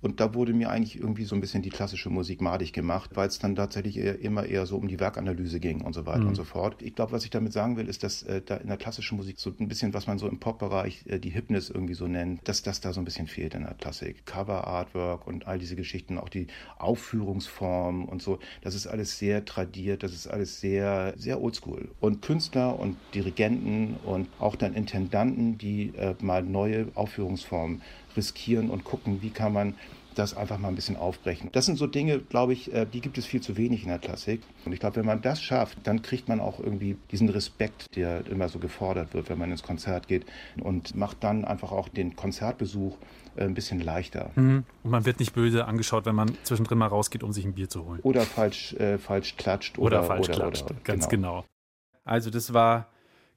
[0.00, 3.28] und da wurde mir eigentlich irgendwie so ein bisschen die klassische Musik madig gemacht, weil
[3.28, 6.28] es dann tatsächlich eher, immer eher so um die Werkanalyse ging und so weiter mhm.
[6.28, 6.82] und so fort.
[6.82, 9.40] Ich glaube, was ich damit sagen will, ist, dass äh, da in der klassischen Musik
[9.40, 12.62] so ein bisschen, was man so im Pop-Bereich äh, die Hipness irgendwie so nennt, dass
[12.62, 14.24] das da so ein bisschen fehlt in der Klassik.
[14.24, 16.46] Cover, Artwork und all diese Geschichten, auch die
[16.78, 21.90] Aufführungsform und so, das ist alles sehr tradiert, das ist alles sehr, sehr oldschool.
[22.00, 27.82] Und Künstler und Dirigenten und auch dann Intendanten, die äh, mal neue Aufführungsformen
[28.18, 29.74] riskieren und gucken, wie kann man
[30.18, 31.50] das einfach mal ein bisschen aufbrechen.
[31.52, 33.98] Das sind so Dinge, glaube ich, äh, die gibt es viel zu wenig in der
[33.98, 34.42] Klassik.
[34.64, 38.26] Und ich glaube, wenn man das schafft, dann kriegt man auch irgendwie diesen Respekt, der
[38.26, 40.26] immer so gefordert wird, wenn man ins Konzert geht
[40.60, 42.96] und macht dann einfach auch den Konzertbesuch
[43.36, 44.30] äh, ein bisschen leichter.
[44.34, 44.64] Mhm.
[44.82, 47.68] Und man wird nicht böse angeschaut, wenn man zwischendrin mal rausgeht, um sich ein Bier
[47.68, 48.00] zu holen.
[48.02, 49.78] Oder falsch, äh, falsch klatscht.
[49.78, 51.42] Oder, oder falsch oder, klatscht, oder, ganz genau.
[51.42, 51.46] genau.
[52.04, 52.88] Also das war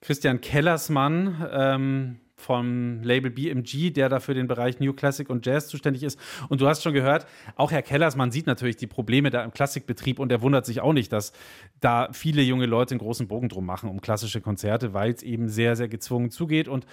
[0.01, 1.47] Christian Kellersmann.
[1.51, 6.19] Ähm, vom Label BMG, der da für den Bereich New Classic und Jazz zuständig ist.
[6.49, 7.25] Und du hast schon gehört,
[7.55, 10.93] auch Herr Kellersmann sieht natürlich die Probleme da im Klassikbetrieb und er wundert sich auch
[10.93, 11.31] nicht, dass
[11.79, 15.47] da viele junge Leute einen großen Bogen drum machen um klassische Konzerte, weil es eben
[15.47, 16.67] sehr, sehr gezwungen zugeht.
[16.67, 16.85] Und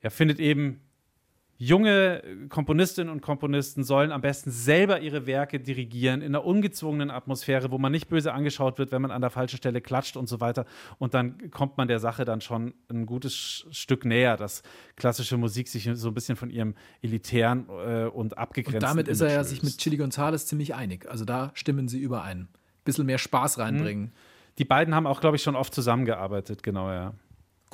[0.00, 0.80] er findet eben
[1.58, 7.70] junge Komponistinnen und Komponisten sollen am besten selber ihre Werke dirigieren in einer ungezwungenen Atmosphäre,
[7.70, 10.40] wo man nicht böse angeschaut wird, wenn man an der falschen Stelle klatscht und so
[10.40, 10.66] weiter.
[10.98, 14.62] Und dann kommt man der Sache dann schon ein gutes Stück näher, dass
[14.96, 18.76] klassische Musik sich so ein bisschen von ihrem elitären äh, und abgegrenzten.
[18.76, 21.08] Und damit ist er ja sich mit Chili Gonzales ziemlich einig.
[21.08, 22.48] Also da stimmen sie überein.
[22.84, 24.12] Bisschen mehr Spaß reinbringen.
[24.58, 27.14] Die beiden haben auch, glaube ich, schon oft zusammengearbeitet, genau, ja.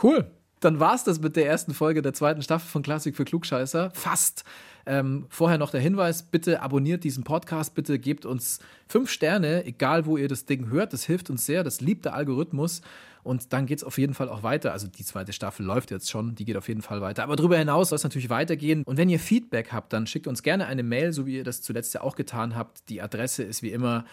[0.03, 0.30] Cool
[0.64, 3.90] dann war es das mit der ersten Folge der zweiten Staffel von Klassik für Klugscheißer.
[3.94, 4.44] Fast.
[4.86, 10.06] Ähm, vorher noch der Hinweis: bitte abonniert diesen Podcast, bitte gebt uns fünf Sterne, egal
[10.06, 10.92] wo ihr das Ding hört.
[10.92, 12.82] Das hilft uns sehr, das liebt der Algorithmus.
[13.24, 14.72] Und dann geht es auf jeden Fall auch weiter.
[14.72, 17.22] Also die zweite Staffel läuft jetzt schon, die geht auf jeden Fall weiter.
[17.22, 18.82] Aber darüber hinaus soll es natürlich weitergehen.
[18.84, 21.62] Und wenn ihr Feedback habt, dann schickt uns gerne eine Mail, so wie ihr das
[21.62, 22.88] zuletzt ja auch getan habt.
[22.88, 24.04] Die Adresse ist wie immer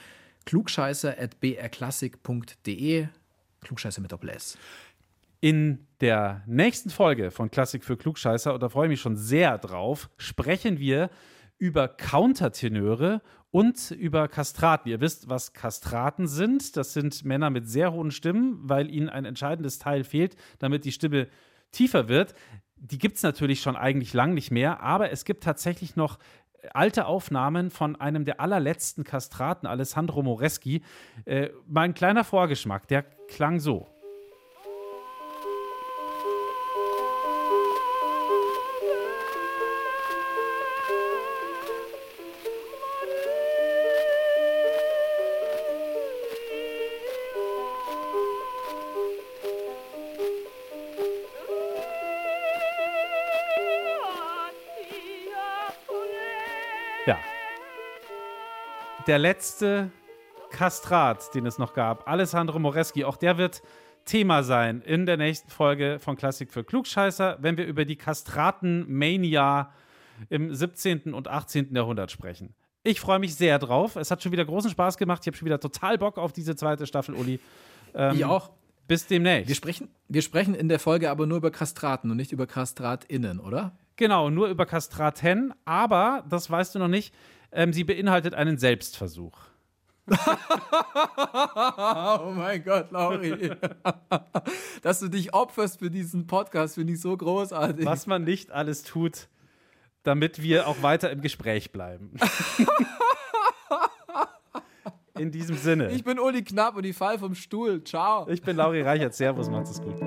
[0.45, 3.07] klugscheißer.brklassik.de.
[3.61, 4.59] Klugscheißer mit Doppel S.
[5.41, 9.57] In der nächsten Folge von Klassik für Klugscheißer, und da freue ich mich schon sehr
[9.57, 11.09] drauf, sprechen wir
[11.57, 13.21] über Countertenöre
[13.51, 14.89] und über Kastraten.
[14.89, 16.75] Ihr wisst, was Kastraten sind.
[16.75, 20.91] Das sind Männer mit sehr hohen Stimmen, weil ihnen ein entscheidendes Teil fehlt, damit die
[20.91, 21.27] Stimme
[21.71, 22.33] tiefer wird.
[22.75, 26.19] Die gibt es natürlich schon eigentlich lang nicht mehr, aber es gibt tatsächlich noch
[26.73, 30.83] alte Aufnahmen von einem der allerletzten Kastraten, Alessandro Moreschi.
[31.23, 33.87] Äh, mal ein kleiner Vorgeschmack, der klang so.
[59.09, 59.89] Der letzte
[60.51, 63.63] Kastrat, den es noch gab, Alessandro Moreschi, auch der wird
[64.05, 69.73] Thema sein in der nächsten Folge von Klassik für Klugscheißer, wenn wir über die Kastraten-Mania
[70.29, 71.15] im 17.
[71.15, 71.75] und 18.
[71.75, 72.53] Jahrhundert sprechen.
[72.83, 73.95] Ich freue mich sehr drauf.
[73.95, 75.23] Es hat schon wieder großen Spaß gemacht.
[75.23, 77.39] Ich habe schon wieder total Bock auf diese zweite Staffel, Uli.
[77.95, 78.51] Ähm, ich auch.
[78.87, 79.47] Bis demnächst.
[79.47, 83.39] Wir sprechen, wir sprechen in der Folge aber nur über Kastraten und nicht über KastratInnen,
[83.39, 83.75] oder?
[83.95, 85.51] Genau, nur über Kastraten.
[85.65, 87.11] Aber, das weißt du noch nicht,
[87.51, 89.37] ähm, sie beinhaltet einen Selbstversuch.
[92.19, 93.51] oh mein Gott, Lauri.
[94.81, 97.85] Dass du dich opferst für diesen Podcast, finde ich so großartig.
[97.85, 99.27] Was man nicht alles tut,
[100.03, 102.13] damit wir auch weiter im Gespräch bleiben.
[105.17, 105.91] In diesem Sinne.
[105.91, 107.83] Ich bin Uli Knapp und ich fall vom Stuhl.
[107.83, 108.25] Ciao.
[108.29, 109.13] Ich bin Lauri Reichert.
[109.13, 109.99] Servus, macht's es gut.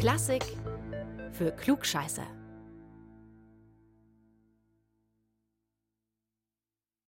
[0.00, 0.42] Klassik
[1.30, 2.39] für Klugscheißer.